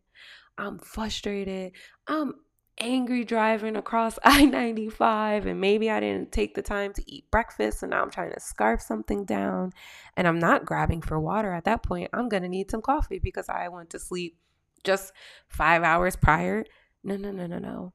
I'm 0.58 0.78
frustrated. 0.78 1.74
I'm 2.08 2.36
angry 2.80 3.26
driving 3.26 3.76
across 3.76 4.20
I 4.24 4.46
95, 4.46 5.48
and 5.48 5.60
maybe 5.60 5.90
I 5.90 6.00
didn't 6.00 6.32
take 6.32 6.54
the 6.54 6.62
time 6.62 6.94
to 6.94 7.12
eat 7.12 7.30
breakfast, 7.32 7.82
and 7.82 7.90
now 7.90 8.04
I'm 8.04 8.12
trying 8.12 8.32
to 8.32 8.40
scarf 8.40 8.82
something 8.82 9.26
down, 9.26 9.74
and 10.16 10.28
I'm 10.28 10.40
not 10.40 10.66
grabbing 10.66 11.02
for 11.02 11.20
water 11.20 11.52
at 11.52 11.66
that 11.66 11.84
point. 11.84 12.12
I'm 12.14 12.30
going 12.30 12.44
to 12.44 12.50
need 12.50 12.70
some 12.70 12.82
coffee 12.82 13.20
because 13.20 13.50
I 13.50 13.68
went 13.68 13.90
to 13.92 14.00
sleep 14.00 14.38
just 14.84 15.12
five 15.48 15.84
hours 15.84 16.16
prior. 16.16 16.66
No, 17.04 17.18
no, 17.18 17.32
no, 17.32 17.48
no, 17.48 17.58
no. 17.58 17.94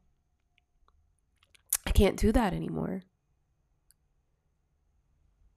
I 1.87 1.93
can't 1.93 2.17
do 2.17 2.33
that 2.33 2.53
anymore 2.53 3.03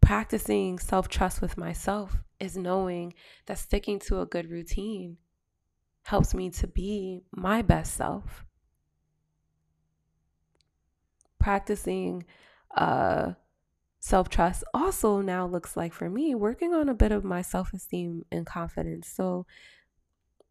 practicing 0.08 0.80
self 0.80 1.10
trust 1.10 1.42
with 1.42 1.58
myself 1.58 2.16
is 2.40 2.56
knowing 2.56 3.14
that 3.46 3.58
sticking 3.58 4.00
to 4.00 4.22
a 4.22 4.26
good 4.26 4.50
routine 4.50 5.18
helps 6.04 6.34
me 6.34 6.50
to 6.50 6.66
be 6.66 7.22
my 7.36 7.62
best 7.62 7.94
self. 7.94 8.46
Practicing 11.42 12.24
uh, 12.74 13.34
self 14.00 14.30
trust 14.30 14.64
also 14.74 15.20
now 15.20 15.46
looks 15.46 15.76
like 15.76 15.92
for 15.92 16.10
me 16.10 16.34
working 16.34 16.74
on 16.74 16.88
a 16.88 16.94
bit 16.94 17.12
of 17.12 17.26
my 17.26 17.42
self 17.42 17.74
esteem 17.74 18.24
and 18.32 18.46
confidence. 18.46 19.10
So, 19.10 19.46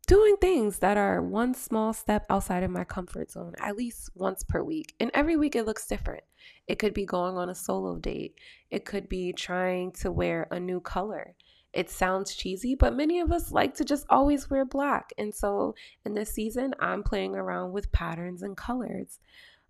doing 0.06 0.36
things 0.36 0.78
that 0.78 0.96
are 0.96 1.20
one 1.20 1.52
small 1.54 1.92
step 1.92 2.24
outside 2.30 2.62
of 2.62 2.70
my 2.70 2.84
comfort 2.84 3.30
zone 3.30 3.54
at 3.60 3.76
least 3.76 4.10
once 4.14 4.44
per 4.44 4.62
week. 4.62 4.94
And 5.00 5.10
every 5.14 5.36
week 5.36 5.56
it 5.56 5.66
looks 5.66 5.86
different. 5.86 6.22
It 6.68 6.78
could 6.78 6.94
be 6.94 7.04
going 7.04 7.36
on 7.36 7.48
a 7.48 7.54
solo 7.54 7.96
date, 7.96 8.38
it 8.70 8.84
could 8.84 9.08
be 9.08 9.32
trying 9.32 9.92
to 9.92 10.12
wear 10.12 10.46
a 10.50 10.60
new 10.60 10.80
color. 10.80 11.34
It 11.72 11.90
sounds 11.90 12.34
cheesy, 12.34 12.74
but 12.74 12.96
many 12.96 13.20
of 13.20 13.30
us 13.30 13.52
like 13.52 13.74
to 13.74 13.84
just 13.84 14.06
always 14.08 14.48
wear 14.48 14.64
black. 14.64 15.12
And 15.18 15.34
so 15.34 15.74
in 16.06 16.14
this 16.14 16.32
season, 16.32 16.74
I'm 16.80 17.02
playing 17.02 17.34
around 17.34 17.72
with 17.72 17.92
patterns 17.92 18.42
and 18.42 18.56
colors. 18.56 19.18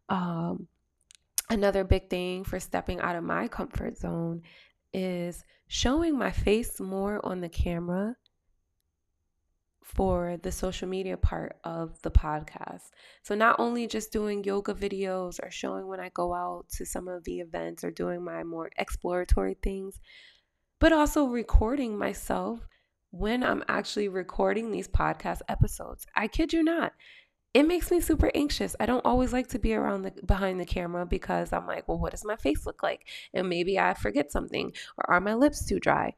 Um, 0.08 0.68
another 1.50 1.82
big 1.82 2.08
thing 2.08 2.44
for 2.44 2.60
stepping 2.60 3.00
out 3.00 3.16
of 3.16 3.24
my 3.24 3.48
comfort 3.48 3.98
zone 3.98 4.42
is 4.92 5.42
showing 5.66 6.16
my 6.16 6.30
face 6.30 6.78
more 6.78 7.24
on 7.26 7.40
the 7.40 7.48
camera 7.48 8.14
for 9.86 10.36
the 10.42 10.50
social 10.50 10.88
media 10.88 11.16
part 11.16 11.56
of 11.62 12.02
the 12.02 12.10
podcast. 12.10 12.90
So, 13.22 13.36
not 13.36 13.60
only 13.60 13.86
just 13.86 14.12
doing 14.12 14.42
yoga 14.42 14.74
videos 14.74 15.38
or 15.40 15.50
showing 15.50 15.86
when 15.86 16.00
I 16.00 16.08
go 16.08 16.34
out 16.34 16.66
to 16.76 16.84
some 16.84 17.06
of 17.06 17.22
the 17.22 17.38
events 17.38 17.84
or 17.84 17.92
doing 17.92 18.24
my 18.24 18.42
more 18.42 18.68
exploratory 18.76 19.56
things, 19.62 20.00
but 20.80 20.92
also 20.92 21.26
recording 21.26 21.96
myself 21.96 22.66
when 23.12 23.44
I'm 23.44 23.62
actually 23.68 24.08
recording 24.08 24.72
these 24.72 24.88
podcast 24.88 25.40
episodes. 25.48 26.04
I 26.16 26.26
kid 26.26 26.52
you 26.52 26.64
not. 26.64 26.92
It 27.54 27.62
makes 27.62 27.90
me 27.90 28.00
super 28.00 28.30
anxious. 28.34 28.74
I 28.80 28.86
don't 28.86 29.06
always 29.06 29.32
like 29.32 29.46
to 29.50 29.58
be 29.58 29.72
around 29.72 30.02
the 30.02 30.12
behind 30.26 30.58
the 30.58 30.66
camera 30.66 31.06
because 31.06 31.52
I'm 31.52 31.66
like, 31.66 31.86
well, 31.86 31.98
what 31.98 32.10
does 32.10 32.24
my 32.24 32.36
face 32.36 32.66
look 32.66 32.82
like? 32.82 33.06
And 33.32 33.48
maybe 33.48 33.78
I 33.78 33.94
forget 33.94 34.32
something 34.32 34.72
or 34.98 35.10
are 35.10 35.20
my 35.20 35.34
lips 35.34 35.64
too 35.64 35.78
dry? 35.78 36.14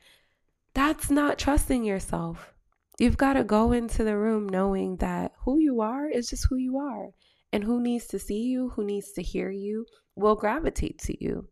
That's 0.73 1.11
not 1.11 1.39
trusting 1.39 1.85
yourself. 1.85 2.55
You've 2.99 3.17
got 3.17 3.35
to 3.35 3.45
go 3.45 3.73
into 3.73 4.03
the 4.03 4.17
room 4.17 4.49
knowing 4.49 4.97
that 4.97 5.33
who 5.45 5.59
you 5.59 5.81
are 5.81 6.09
is 6.09 6.29
just 6.31 6.47
who 6.51 6.57
you 6.57 6.79
are. 6.79 7.11
And 7.53 7.65
who 7.65 7.81
needs 7.81 8.07
to 8.09 8.19
see 8.19 8.43
you, 8.43 8.71
who 8.71 8.85
needs 8.85 9.13
to 9.13 9.23
hear 9.23 9.51
you, 9.51 9.87
will 10.17 10.35
gravitate 10.35 10.99
to 11.01 11.25
you. 11.25 11.49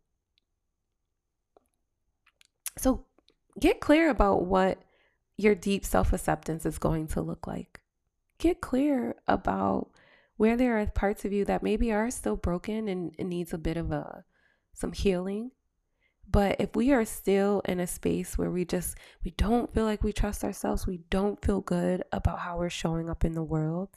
So 2.77 3.05
get 3.59 3.79
clear 3.79 4.09
about 4.09 4.45
what 4.45 4.83
your 5.37 5.55
deep 5.55 5.85
self 5.85 6.13
acceptance 6.13 6.65
is 6.65 6.77
going 6.77 7.07
to 7.07 7.21
look 7.21 7.47
like. 7.47 7.81
Get 8.37 8.61
clear 8.61 9.15
about 9.27 9.89
where 10.35 10.55
there 10.55 10.79
are 10.79 10.85
parts 10.85 11.25
of 11.25 11.33
you 11.33 11.45
that 11.45 11.63
maybe 11.63 11.91
are 11.91 12.11
still 12.11 12.35
broken 12.35 12.87
and, 12.87 13.15
and 13.17 13.29
needs 13.29 13.53
a 13.53 13.57
bit 13.57 13.77
of 13.77 13.91
a 13.91 14.23
some 14.73 14.91
healing 14.91 15.49
but 16.29 16.57
if 16.59 16.75
we 16.75 16.91
are 16.91 17.05
still 17.05 17.61
in 17.65 17.79
a 17.79 17.87
space 17.87 18.37
where 18.37 18.51
we 18.51 18.65
just 18.65 18.97
we 19.23 19.31
don't 19.31 19.73
feel 19.73 19.85
like 19.85 20.03
we 20.03 20.11
trust 20.11 20.43
ourselves, 20.43 20.85
we 20.85 20.99
don't 21.09 21.43
feel 21.43 21.61
good 21.61 22.03
about 22.11 22.39
how 22.39 22.57
we're 22.57 22.69
showing 22.69 23.09
up 23.09 23.23
in 23.23 23.33
the 23.33 23.43
world, 23.43 23.89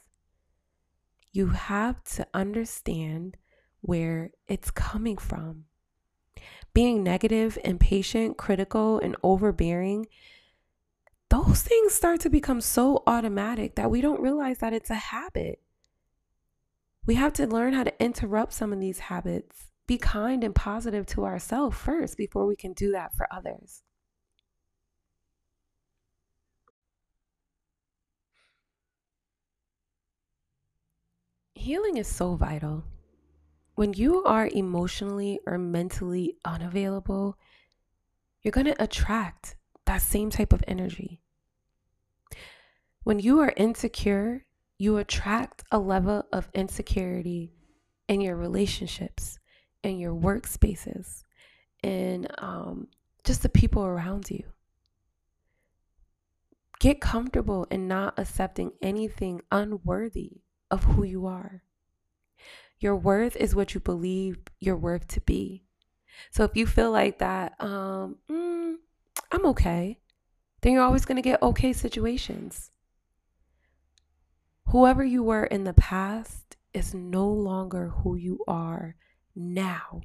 you 1.33 1.47
have 1.47 2.03
to 2.03 2.25
understand 2.33 3.37
where 3.81 4.31
it's 4.47 4.71
coming 4.71 5.17
from. 5.17 5.65
Being 6.73 7.03
negative, 7.03 7.57
impatient, 7.65 8.37
critical, 8.37 8.99
and 8.99 9.17
overbearing, 9.23 10.07
those 11.29 11.61
things 11.61 11.93
start 11.93 12.21
to 12.21 12.29
become 12.29 12.61
so 12.61 13.03
automatic 13.07 13.75
that 13.75 13.91
we 13.91 13.99
don't 13.99 14.21
realize 14.21 14.59
that 14.59 14.73
it's 14.73 14.89
a 14.89 14.95
habit. 14.95 15.61
We 17.05 17.15
have 17.15 17.33
to 17.33 17.47
learn 17.47 17.73
how 17.73 17.83
to 17.83 18.03
interrupt 18.03 18.53
some 18.53 18.71
of 18.71 18.79
these 18.79 18.99
habits 18.99 19.70
be 19.87 19.97
kind 19.97 20.43
and 20.43 20.55
positive 20.55 21.05
to 21.07 21.25
ourselves 21.25 21.77
first 21.77 22.17
before 22.17 22.45
we 22.45 22.55
can 22.55 22.73
do 22.73 22.91
that 22.91 23.15
for 23.15 23.27
others. 23.31 23.83
healing 31.61 31.97
is 31.97 32.07
so 32.07 32.35
vital. 32.35 32.83
When 33.75 33.93
you 33.93 34.23
are 34.23 34.49
emotionally 34.51 35.39
or 35.45 35.59
mentally 35.59 36.35
unavailable, 36.43 37.37
you're 38.41 38.51
going 38.51 38.65
to 38.65 38.83
attract 38.83 39.55
that 39.85 40.01
same 40.01 40.31
type 40.31 40.53
of 40.53 40.63
energy. 40.67 41.21
When 43.03 43.19
you 43.19 43.39
are 43.39 43.53
insecure, 43.55 44.45
you 44.79 44.97
attract 44.97 45.63
a 45.71 45.77
level 45.77 46.25
of 46.33 46.49
insecurity 46.55 47.53
in 48.07 48.21
your 48.21 48.35
relationships, 48.35 49.37
in 49.83 49.99
your 49.99 50.13
workspaces, 50.13 51.23
in 51.83 52.27
um, 52.37 52.87
just 53.23 53.43
the 53.43 53.49
people 53.49 53.83
around 53.83 54.29
you. 54.29 54.43
Get 56.79 56.99
comfortable 56.99 57.67
in 57.69 57.87
not 57.87 58.17
accepting 58.17 58.71
anything 58.81 59.41
unworthy 59.51 60.41
of 60.71 60.83
who 60.83 61.03
you 61.03 61.27
are. 61.27 61.63
Your 62.79 62.95
worth 62.95 63.35
is 63.35 63.53
what 63.53 63.75
you 63.75 63.79
believe 63.79 64.39
your 64.59 64.75
worth 64.75 65.07
to 65.09 65.21
be. 65.21 65.63
So 66.31 66.43
if 66.43 66.55
you 66.55 66.65
feel 66.65 66.91
like 66.91 67.19
that, 67.19 67.53
um, 67.59 68.17
mm, 68.29 68.75
I'm 69.31 69.45
okay, 69.47 69.99
then 70.61 70.73
you're 70.73 70.83
always 70.83 71.05
going 71.05 71.17
to 71.17 71.21
get 71.21 71.41
okay 71.43 71.73
situations. 71.73 72.71
Whoever 74.67 75.03
you 75.03 75.21
were 75.21 75.43
in 75.43 75.63
the 75.63 75.73
past 75.73 76.57
is 76.73 76.93
no 76.93 77.27
longer 77.27 77.89
who 77.89 78.15
you 78.15 78.43
are 78.47 78.95
now. 79.35 80.01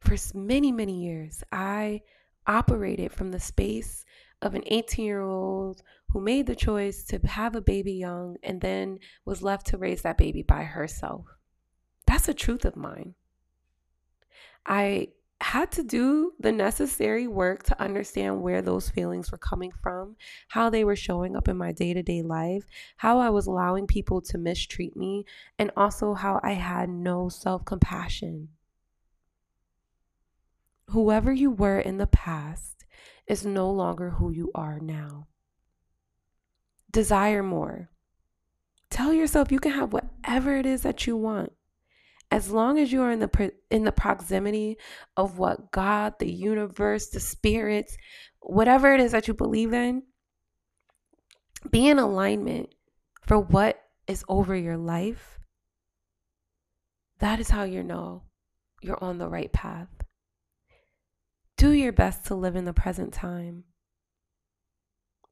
For 0.00 0.16
many, 0.34 0.70
many 0.70 1.04
years, 1.04 1.42
I 1.50 2.02
operated 2.46 3.12
from 3.12 3.32
the 3.32 3.40
space 3.40 4.04
of 4.42 4.54
an 4.54 4.62
18 4.66 5.04
year 5.04 5.20
old 5.20 5.82
who 6.10 6.20
made 6.20 6.46
the 6.46 6.54
choice 6.54 7.04
to 7.04 7.18
have 7.26 7.56
a 7.56 7.60
baby 7.60 7.94
young 7.94 8.36
and 8.42 8.60
then 8.60 8.98
was 9.24 9.42
left 9.42 9.66
to 9.66 9.78
raise 9.78 10.02
that 10.02 10.18
baby 10.18 10.42
by 10.42 10.62
herself. 10.62 11.26
That's 12.06 12.28
a 12.28 12.34
truth 12.34 12.64
of 12.64 12.76
mine. 12.76 13.14
I 14.64 15.08
had 15.40 15.70
to 15.72 15.82
do 15.82 16.32
the 16.40 16.52
necessary 16.52 17.26
work 17.26 17.62
to 17.64 17.80
understand 17.80 18.40
where 18.40 18.62
those 18.62 18.88
feelings 18.88 19.30
were 19.30 19.38
coming 19.38 19.70
from, 19.82 20.16
how 20.48 20.70
they 20.70 20.82
were 20.82 20.96
showing 20.96 21.36
up 21.36 21.46
in 21.48 21.56
my 21.56 21.72
day 21.72 21.92
to 21.92 22.02
day 22.02 22.22
life, 22.22 22.64
how 22.96 23.18
I 23.18 23.28
was 23.30 23.46
allowing 23.46 23.86
people 23.86 24.22
to 24.22 24.38
mistreat 24.38 24.96
me, 24.96 25.24
and 25.58 25.70
also 25.76 26.14
how 26.14 26.40
I 26.42 26.52
had 26.52 26.88
no 26.88 27.28
self 27.28 27.64
compassion. 27.64 28.48
Whoever 30.90 31.32
you 31.32 31.50
were 31.50 31.80
in 31.80 31.98
the 31.98 32.06
past 32.06 32.84
is 33.26 33.44
no 33.44 33.70
longer 33.70 34.10
who 34.10 34.30
you 34.30 34.50
are 34.54 34.78
now. 34.78 35.26
Desire 36.90 37.42
more. 37.42 37.90
Tell 38.88 39.12
yourself 39.12 39.52
you 39.52 39.58
can 39.58 39.72
have 39.72 39.92
whatever 39.92 40.56
it 40.56 40.64
is 40.64 40.82
that 40.82 41.06
you 41.06 41.16
want 41.16 41.52
as 42.30 42.50
long 42.50 42.78
as 42.78 42.92
you 42.92 43.02
are 43.02 43.10
in 43.10 43.20
the 43.20 43.52
in 43.70 43.84
the 43.84 43.92
proximity 43.92 44.78
of 45.16 45.38
what 45.38 45.70
God, 45.70 46.14
the 46.18 46.30
universe, 46.30 47.08
the 47.08 47.20
spirits, 47.20 47.96
whatever 48.40 48.92
it 48.94 49.00
is 49.00 49.12
that 49.12 49.28
you 49.28 49.34
believe 49.34 49.72
in, 49.72 50.02
be 51.70 51.88
in 51.88 51.98
alignment 51.98 52.74
for 53.26 53.38
what 53.38 53.80
is 54.06 54.24
over 54.28 54.56
your 54.56 54.76
life. 54.76 55.38
That 57.18 57.40
is 57.40 57.50
how 57.50 57.64
you 57.64 57.82
know 57.82 58.24
you're 58.82 59.02
on 59.02 59.18
the 59.18 59.28
right 59.28 59.52
path. 59.52 59.88
Do 61.56 61.70
your 61.70 61.92
best 61.92 62.26
to 62.26 62.34
live 62.34 62.56
in 62.56 62.66
the 62.66 62.74
present 62.74 63.14
time 63.14 63.64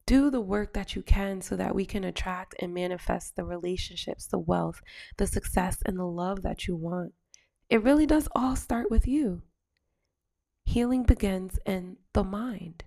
do 0.06 0.30
the 0.30 0.40
work 0.40 0.74
that 0.74 0.94
you 0.94 1.02
can 1.02 1.40
so 1.40 1.56
that 1.56 1.74
we 1.74 1.86
can 1.86 2.04
attract 2.04 2.54
and 2.58 2.74
manifest 2.74 3.36
the 3.36 3.44
relationships, 3.44 4.26
the 4.26 4.38
wealth, 4.38 4.82
the 5.16 5.26
success, 5.26 5.78
and 5.86 5.98
the 5.98 6.04
love 6.04 6.42
that 6.42 6.66
you 6.66 6.76
want. 6.76 7.12
It 7.70 7.82
really 7.82 8.06
does 8.06 8.28
all 8.34 8.56
start 8.56 8.90
with 8.90 9.06
you. 9.06 9.42
Healing 10.64 11.04
begins 11.04 11.58
in 11.64 11.96
the 12.12 12.24
mind. 12.24 12.84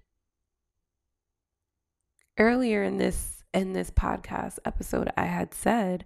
Earlier 2.38 2.84
in 2.84 2.98
this 2.98 3.44
in 3.54 3.74
this 3.74 3.90
podcast 3.90 4.60
episode 4.66 5.10
I 5.18 5.26
had 5.26 5.54
said 5.54 6.06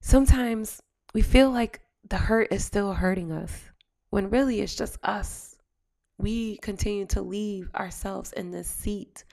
sometimes 0.00 0.80
we 1.12 1.20
feel 1.20 1.50
like 1.50 1.80
the 2.08 2.16
hurt 2.16 2.48
is 2.50 2.64
still 2.64 2.94
hurting 2.94 3.32
us 3.32 3.52
when 4.10 4.30
really 4.30 4.60
it's 4.60 4.74
just 4.74 4.98
us. 5.02 5.56
We 6.18 6.56
continue 6.58 7.04
to 7.06 7.20
leave 7.20 7.68
ourselves 7.74 8.32
in 8.32 8.50
this 8.50 8.68
seat 8.68 9.24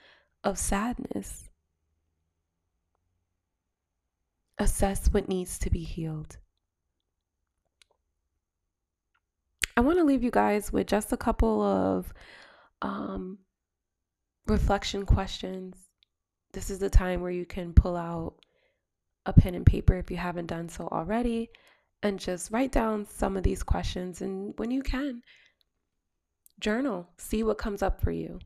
of 0.44 0.58
sadness. 0.58 1.50
Assess 4.58 5.08
what 5.08 5.28
needs 5.28 5.58
to 5.60 5.70
be 5.70 5.84
healed. 5.84 6.38
I 9.76 9.82
want 9.82 9.98
to 9.98 10.04
leave 10.04 10.24
you 10.24 10.32
guys 10.32 10.72
with 10.72 10.88
just 10.88 11.12
a 11.12 11.18
couple 11.18 11.62
of 11.64 12.14
um, 12.82 13.40
reflection 14.48 15.06
questions. 15.06 15.76
This 16.52 16.70
is 16.70 16.78
the 16.78 16.90
time 16.90 17.22
where 17.22 17.32
you 17.32 17.46
can 17.46 17.74
pull 17.74 17.98
out 17.98 18.36
a 19.26 19.34
pen 19.34 19.56
and 19.56 19.66
paper 19.66 19.96
if 19.96 20.12
you 20.12 20.18
haven't 20.18 20.48
done 20.48 20.70
so 20.70 20.88
already 20.92 21.50
and 22.04 22.20
just 22.20 22.52
write 22.52 22.72
down 22.72 23.06
some 23.06 23.36
of 23.36 23.44
these 23.44 23.64
questions. 23.64 24.22
And 24.22 24.54
when 24.58 24.70
you 24.70 24.84
can, 24.84 25.22
journal, 26.60 27.08
see 27.18 27.42
what 27.42 27.58
comes 27.58 27.82
up 27.82 28.02
for 28.02 28.12
you. 28.12 28.40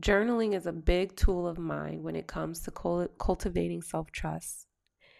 Journaling 0.00 0.54
is 0.54 0.66
a 0.66 0.72
big 0.72 1.14
tool 1.14 1.46
of 1.46 1.58
mine 1.58 2.02
when 2.02 2.16
it 2.16 2.26
comes 2.26 2.60
to 2.60 3.08
cultivating 3.18 3.82
self 3.82 4.10
trust 4.10 4.66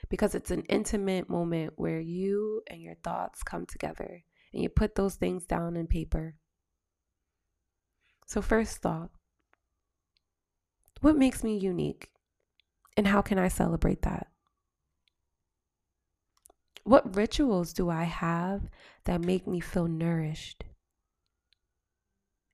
because 0.08 0.34
it's 0.34 0.50
an 0.50 0.62
intimate 0.68 1.28
moment 1.28 1.74
where 1.76 2.00
you 2.00 2.62
and 2.66 2.80
your 2.80 2.94
thoughts 3.04 3.42
come 3.42 3.66
together 3.66 4.22
and 4.52 4.62
you 4.62 4.68
put 4.68 4.94
those 4.94 5.16
things 5.16 5.44
down 5.44 5.76
in 5.76 5.86
paper. 5.86 6.34
So, 8.26 8.40
first 8.40 8.78
thought 8.78 9.10
what 11.00 11.16
makes 11.16 11.42
me 11.42 11.56
unique 11.56 12.10
and 12.96 13.06
how 13.06 13.22
can 13.22 13.38
I 13.38 13.48
celebrate 13.48 14.02
that? 14.02 14.28
What 16.84 17.16
rituals 17.16 17.72
do 17.72 17.90
I 17.90 18.04
have 18.04 18.62
that 19.04 19.20
make 19.20 19.46
me 19.46 19.60
feel 19.60 19.88
nourished? 19.88 20.64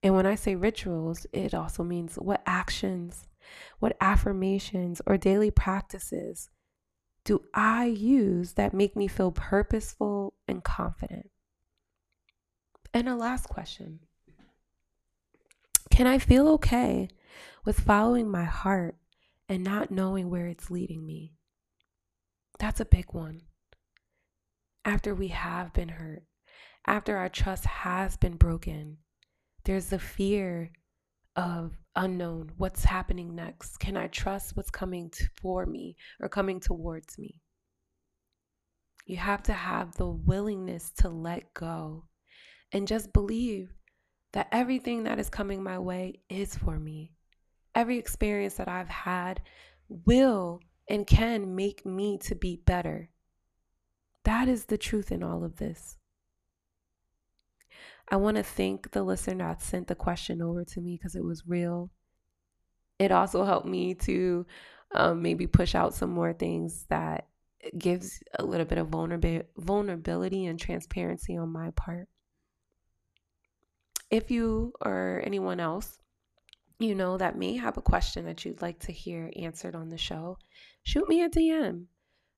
And 0.07 0.15
when 0.15 0.25
I 0.25 0.37
say 0.37 0.55
rituals, 0.55 1.27
it 1.33 1.53
also 1.53 1.83
means 1.83 2.15
what 2.15 2.41
actions, 2.47 3.27
what 3.81 3.97
affirmations 4.01 5.03
or 5.05 5.17
daily 5.17 5.51
practices 5.51 6.49
do 7.25 7.43
I 7.53 7.87
use 7.87 8.53
that 8.53 8.73
make 8.73 8.95
me 8.95 9.09
feel 9.09 9.33
purposeful 9.33 10.35
and 10.47 10.63
confident? 10.63 11.31
And 12.95 13.09
a 13.09 13.17
last 13.17 13.49
question 13.49 13.99
Can 15.91 16.07
I 16.07 16.21
feel 16.21 16.47
okay 16.51 17.09
with 17.65 17.81
following 17.81 18.31
my 18.31 18.45
heart 18.45 18.95
and 19.49 19.65
not 19.65 19.91
knowing 19.91 20.31
where 20.31 20.47
it's 20.47 20.71
leading 20.71 21.05
me? 21.05 21.33
That's 22.61 22.79
a 22.79 22.85
big 22.85 23.13
one. 23.13 23.41
After 24.85 25.17
we 25.17 25.29
have 25.29 25.73
been 25.73 25.89
hurt, 25.89 26.23
after 26.87 27.17
our 27.17 27.29
trust 27.29 27.65
has 27.65 28.17
been 28.17 28.37
broken, 28.37 28.99
there's 29.67 29.87
the 29.87 29.99
fear 29.99 30.71
of 31.35 31.77
unknown. 31.97 32.53
What's 32.57 32.85
happening 32.85 33.35
next? 33.35 33.79
Can 33.79 33.97
I 33.97 34.07
trust 34.07 34.57
what's 34.57 34.71
coming 34.71 35.13
for 35.41 35.67
me 35.67 35.97
or 36.21 36.29
coming 36.29 36.61
towards 36.61 37.19
me? 37.19 37.41
You 39.07 39.17
have 39.17 39.43
to 39.45 39.53
have 39.53 39.95
the 39.97 40.09
willingness 40.09 40.93
to 40.99 41.09
let 41.09 41.53
go 41.53 42.05
and 42.73 42.87
just 42.87 43.13
believe 43.13 43.75
that 44.33 44.49
everything 44.53 45.03
that 45.05 45.19
is 45.19 45.29
coming 45.29 45.63
my 45.63 45.81
way 45.81 46.21
is 46.29 46.55
for 46.55 46.79
me. 46.79 47.13
Every 47.75 47.99
experience 47.99 48.55
that 48.55 48.69
I've 48.69 48.89
had 48.89 49.43
will 49.89 50.61
and 50.89 51.07
can 51.07 51.57
make 51.57 51.85
me 51.85 52.19
to 52.19 52.37
be 52.37 52.63
better. 52.65 53.11
That 54.25 54.49
is 54.49 54.67
the 54.67 54.79
truth 54.79 55.11
in 55.11 55.25
all 55.25 55.43
of 55.45 55.57
this. 55.57 55.97
I 58.09 58.17
want 58.17 58.37
to 58.37 58.43
thank 58.43 58.93
the 58.93 59.03
listener 59.03 59.49
that 59.49 59.63
sent 59.63 59.89
the 59.89 59.95
question 59.95 60.41
over 60.41 60.65
to 60.65 60.81
me 60.81 60.97
because 60.97 61.17
it 61.17 61.25
was 61.25 61.47
real. 61.47 61.91
It 62.99 63.13
also 63.13 63.45
helped 63.45 63.67
me 63.67 63.95
to 63.95 64.47
um, 64.95 65.23
maybe 65.23 65.47
push 65.47 65.75
out 65.75 65.95
some 65.95 66.11
more 66.11 66.33
things 66.33 66.87
that 66.89 67.27
gives 67.77 68.23
a 68.39 68.45
little 68.45 68.67
bit 68.67 68.79
of 68.79 68.89
vulnerability 68.89 70.47
and 70.47 70.59
transparency 70.59 71.37
on 71.37 71.53
my 71.53 71.71
part. 71.71 72.09
If 74.09 74.31
you 74.31 74.73
or 74.81 75.21
anyone 75.25 75.59
else 75.59 75.99
you 76.79 76.95
know 76.95 77.17
that 77.17 77.39
may 77.39 77.57
have 77.57 77.77
a 77.77 77.83
question 77.83 78.27
that 78.27 78.45
you'd 78.45 78.63
like 78.63 78.79
to 78.81 78.93
hear 78.93 79.31
answered 79.37 79.75
on 79.75 79.89
the 79.89 79.99
show, 79.99 80.39
shoot 80.83 81.09
me 81.09 81.23
a 81.23 81.29
DM. 81.29 81.87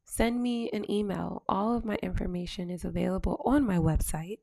Send 0.04 0.40
me 0.40 0.70
an 0.70 0.90
email. 0.90 1.42
All 1.48 1.76
of 1.76 1.84
my 1.84 1.96
information 1.96 2.70
is 2.70 2.84
available 2.84 3.42
on 3.44 3.66
my 3.66 3.78
website, 3.78 4.38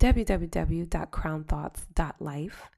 www.crownthoughts.life. 0.00 2.70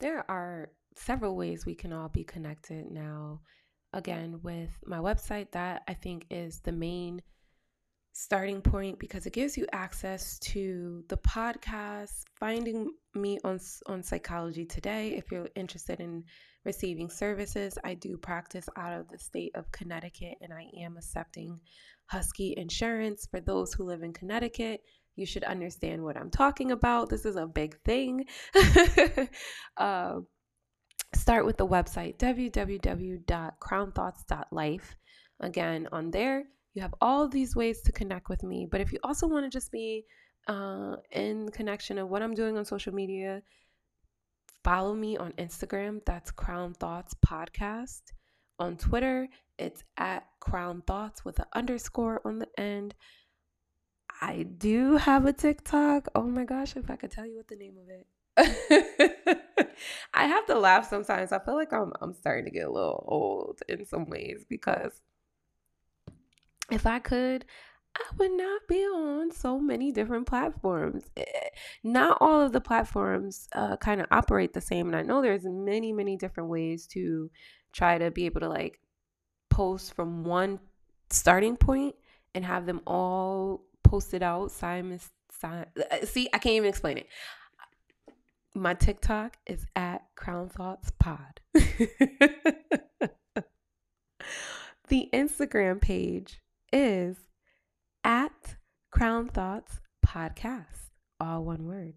There 0.00 0.30
are 0.30 0.70
several 0.96 1.36
ways 1.36 1.64
we 1.64 1.74
can 1.74 1.92
all 1.92 2.08
be 2.08 2.24
connected 2.24 2.90
now. 2.90 3.40
again 3.92 4.40
with 4.42 4.70
my 4.84 4.98
website. 4.98 5.50
That 5.52 5.82
I 5.88 5.94
think 5.94 6.26
is 6.30 6.60
the 6.60 6.72
main 6.72 7.22
starting 8.12 8.60
point 8.60 8.98
because 8.98 9.26
it 9.26 9.32
gives 9.32 9.56
you 9.56 9.66
access 9.72 10.38
to 10.40 11.04
the 11.08 11.16
podcast, 11.18 12.24
finding 12.38 12.90
me 13.14 13.38
on 13.44 13.58
on 13.86 14.02
Psychology 14.02 14.64
Today 14.64 15.16
if 15.16 15.30
you're 15.30 15.48
interested 15.54 16.00
in 16.00 16.24
receiving 16.64 17.08
services. 17.08 17.78
I 17.84 17.94
do 17.94 18.16
practice 18.16 18.68
out 18.76 18.98
of 18.98 19.08
the 19.08 19.18
state 19.18 19.52
of 19.54 19.70
Connecticut 19.72 20.34
and 20.40 20.52
I 20.52 20.66
am 20.80 20.96
accepting 20.96 21.60
Husky 22.10 22.54
insurance 22.56 23.28
for 23.30 23.38
those 23.40 23.72
who 23.72 23.84
live 23.84 24.02
in 24.02 24.12
Connecticut. 24.12 24.82
You 25.14 25.24
should 25.26 25.44
understand 25.44 26.02
what 26.02 26.16
I'm 26.16 26.30
talking 26.30 26.72
about. 26.72 27.08
This 27.08 27.24
is 27.24 27.36
a 27.36 27.46
big 27.46 27.80
thing. 27.82 28.24
uh, 29.76 30.16
start 31.14 31.46
with 31.46 31.56
the 31.56 31.66
website 31.66 32.18
www.crownthoughts.life. 32.18 34.96
Again, 35.38 35.86
on 35.92 36.10
there, 36.10 36.46
you 36.74 36.82
have 36.82 36.94
all 37.00 37.28
these 37.28 37.54
ways 37.54 37.80
to 37.82 37.92
connect 37.92 38.28
with 38.28 38.42
me. 38.42 38.66
But 38.68 38.80
if 38.80 38.92
you 38.92 38.98
also 39.04 39.28
want 39.28 39.46
to 39.46 39.50
just 39.50 39.70
be 39.70 40.04
uh, 40.48 40.96
in 41.12 41.48
connection 41.50 41.96
of 41.98 42.08
what 42.08 42.22
I'm 42.22 42.34
doing 42.34 42.58
on 42.58 42.64
social 42.64 42.92
media, 42.92 43.42
follow 44.64 44.94
me 44.94 45.16
on 45.16 45.30
Instagram. 45.32 46.00
That's 46.04 46.32
Crown 46.32 46.74
Thoughts 46.74 47.14
Podcast. 47.24 48.02
On 48.60 48.76
Twitter, 48.76 49.26
it's 49.58 49.82
at 49.96 50.26
Crown 50.38 50.82
Thoughts 50.86 51.24
with 51.24 51.38
an 51.38 51.46
underscore 51.54 52.20
on 52.26 52.38
the 52.38 52.60
end. 52.60 52.94
I 54.20 54.42
do 54.42 54.98
have 54.98 55.24
a 55.24 55.32
TikTok. 55.32 56.08
Oh 56.14 56.24
my 56.24 56.44
gosh, 56.44 56.76
if 56.76 56.90
I 56.90 56.96
could 56.96 57.10
tell 57.10 57.24
you 57.24 57.36
what 57.36 57.48
the 57.48 57.56
name 57.56 57.76
of 57.78 57.88
it. 57.88 58.06
I 60.14 60.26
have 60.26 60.44
to 60.46 60.58
laugh 60.58 60.88
sometimes. 60.90 61.32
I 61.32 61.38
feel 61.38 61.56
like 61.56 61.72
I'm 61.72 61.92
I'm 62.02 62.12
starting 62.12 62.44
to 62.44 62.50
get 62.50 62.66
a 62.66 62.70
little 62.70 63.02
old 63.08 63.60
in 63.66 63.86
some 63.86 64.04
ways 64.10 64.44
because 64.46 65.00
if 66.70 66.84
I 66.84 66.98
could, 66.98 67.46
I 67.96 68.02
would 68.18 68.32
not 68.32 68.60
be 68.68 68.82
on 68.84 69.32
so 69.32 69.58
many 69.58 69.90
different 69.90 70.26
platforms. 70.26 71.04
Eh, 71.16 71.24
not 71.82 72.18
all 72.20 72.42
of 72.42 72.52
the 72.52 72.60
platforms 72.60 73.48
uh, 73.54 73.76
kind 73.78 74.02
of 74.02 74.06
operate 74.10 74.52
the 74.52 74.60
same, 74.60 74.86
and 74.86 74.96
I 74.96 75.02
know 75.02 75.22
there's 75.22 75.44
many, 75.44 75.92
many 75.92 76.16
different 76.16 76.50
ways 76.50 76.86
to 76.88 77.30
try 77.72 77.98
to 77.98 78.10
be 78.10 78.26
able 78.26 78.40
to 78.40 78.48
like 78.48 78.80
post 79.48 79.94
from 79.94 80.24
one 80.24 80.60
starting 81.10 81.56
point 81.56 81.94
and 82.34 82.44
have 82.44 82.66
them 82.66 82.80
all 82.86 83.62
posted 83.82 84.22
out. 84.22 84.50
Simon, 84.50 85.00
uh, 85.42 85.64
see, 86.04 86.28
I 86.32 86.38
can't 86.38 86.56
even 86.56 86.68
explain 86.68 86.98
it. 86.98 87.06
My 88.54 88.74
TikTok 88.74 89.36
is 89.46 89.64
at 89.76 90.02
Crown 90.16 90.48
Thoughts 90.48 90.90
Pod. 90.98 91.40
the 94.88 95.08
Instagram 95.12 95.80
page 95.80 96.40
is 96.72 97.16
at 98.02 98.56
Crown 98.90 99.28
Thoughts 99.28 99.80
Podcast, 100.04 100.90
all 101.20 101.44
one 101.44 101.64
word. 101.66 101.94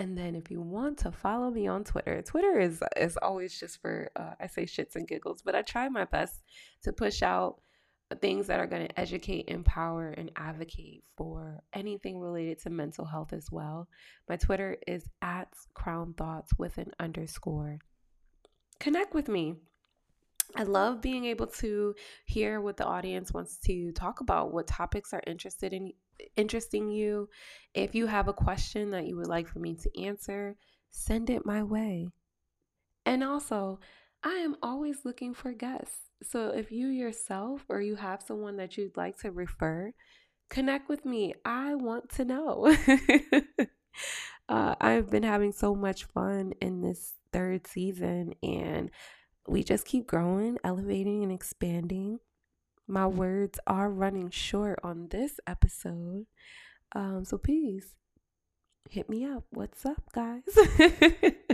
And 0.00 0.16
then 0.16 0.34
if 0.34 0.50
you 0.50 0.62
want 0.62 0.96
to 1.00 1.12
follow 1.12 1.50
me 1.50 1.68
on 1.68 1.84
Twitter, 1.84 2.22
Twitter 2.22 2.58
is 2.58 2.82
is 2.96 3.18
always 3.18 3.60
just 3.60 3.82
for 3.82 4.10
uh, 4.16 4.32
I 4.40 4.46
say 4.46 4.64
shits 4.64 4.96
and 4.96 5.06
giggles, 5.06 5.42
but 5.42 5.54
I 5.54 5.60
try 5.60 5.90
my 5.90 6.06
best 6.06 6.42
to 6.84 6.92
push 6.94 7.22
out 7.22 7.60
things 8.22 8.46
that 8.46 8.58
are 8.58 8.66
going 8.66 8.88
to 8.88 8.98
educate, 8.98 9.48
empower, 9.48 10.08
and 10.08 10.32
advocate 10.36 11.04
for 11.18 11.62
anything 11.74 12.18
related 12.18 12.60
to 12.62 12.70
mental 12.70 13.04
health 13.04 13.34
as 13.34 13.52
well. 13.52 13.88
My 14.26 14.36
Twitter 14.36 14.78
is 14.86 15.04
at 15.20 15.48
Crown 15.74 16.14
Thoughts 16.14 16.52
with 16.56 16.78
an 16.78 16.92
underscore. 16.98 17.78
Connect 18.80 19.12
with 19.12 19.28
me. 19.28 19.56
I 20.56 20.62
love 20.62 21.02
being 21.02 21.26
able 21.26 21.46
to 21.46 21.94
hear 22.24 22.62
what 22.62 22.78
the 22.78 22.86
audience 22.86 23.32
wants 23.32 23.58
to 23.66 23.92
talk 23.92 24.20
about, 24.20 24.52
what 24.52 24.66
topics 24.66 25.12
are 25.12 25.22
interested 25.26 25.74
in 25.74 25.92
interesting 26.36 26.90
you. 26.90 27.28
If 27.74 27.94
you 27.94 28.06
have 28.06 28.28
a 28.28 28.32
question 28.32 28.90
that 28.90 29.06
you 29.06 29.16
would 29.16 29.28
like 29.28 29.48
for 29.48 29.58
me 29.58 29.76
to 29.76 30.02
answer, 30.02 30.56
send 30.90 31.30
it 31.30 31.46
my 31.46 31.62
way. 31.62 32.08
And 33.06 33.24
also, 33.24 33.80
I 34.22 34.34
am 34.34 34.56
always 34.62 35.04
looking 35.04 35.34
for 35.34 35.52
guests. 35.52 35.98
So 36.22 36.48
if 36.48 36.70
you 36.70 36.88
yourself 36.88 37.64
or 37.68 37.80
you 37.80 37.96
have 37.96 38.22
someone 38.22 38.56
that 38.58 38.76
you'd 38.76 38.96
like 38.96 39.18
to 39.20 39.30
refer, 39.30 39.92
connect 40.50 40.88
with 40.88 41.04
me. 41.04 41.34
I 41.44 41.74
want 41.74 42.10
to 42.16 42.24
know. 42.24 42.76
uh, 44.48 44.74
I've 44.80 45.10
been 45.10 45.22
having 45.22 45.52
so 45.52 45.74
much 45.74 46.04
fun 46.04 46.52
in 46.60 46.82
this 46.82 47.14
third 47.32 47.66
season 47.66 48.34
and 48.42 48.90
we 49.48 49.62
just 49.64 49.86
keep 49.86 50.06
growing, 50.06 50.58
elevating, 50.62 51.22
and 51.22 51.32
expanding. 51.32 52.18
My 52.90 53.06
words 53.06 53.60
are 53.68 53.88
running 53.88 54.30
short 54.30 54.80
on 54.82 55.06
this 55.10 55.38
episode. 55.46 56.26
Um, 56.92 57.24
so 57.24 57.38
please 57.38 57.94
hit 58.90 59.08
me 59.08 59.24
up. 59.24 59.44
What's 59.50 59.86
up, 59.86 60.02
guys? 60.12 60.42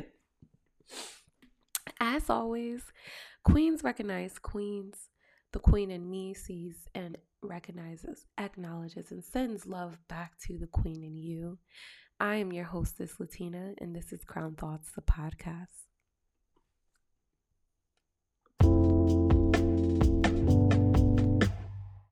As 2.01 2.31
always, 2.31 2.85
queens 3.45 3.85
recognize 3.85 4.39
queens. 4.39 5.11
The 5.53 5.59
queen 5.59 5.91
in 5.91 6.11
me 6.11 6.33
sees 6.33 6.89
and 6.95 7.19
recognizes, 7.43 8.25
acknowledges, 8.39 9.11
and 9.11 9.23
sends 9.23 9.67
love 9.67 9.99
back 10.09 10.39
to 10.47 10.57
the 10.57 10.69
queen 10.69 11.05
in 11.05 11.19
you. 11.19 11.59
I 12.19 12.37
am 12.37 12.51
your 12.51 12.65
hostess, 12.65 13.21
Latina, 13.21 13.75
and 13.77 13.95
this 13.95 14.11
is 14.11 14.25
Crown 14.25 14.55
Thoughts, 14.55 14.91
the 14.97 15.03
podcast. 15.03 15.86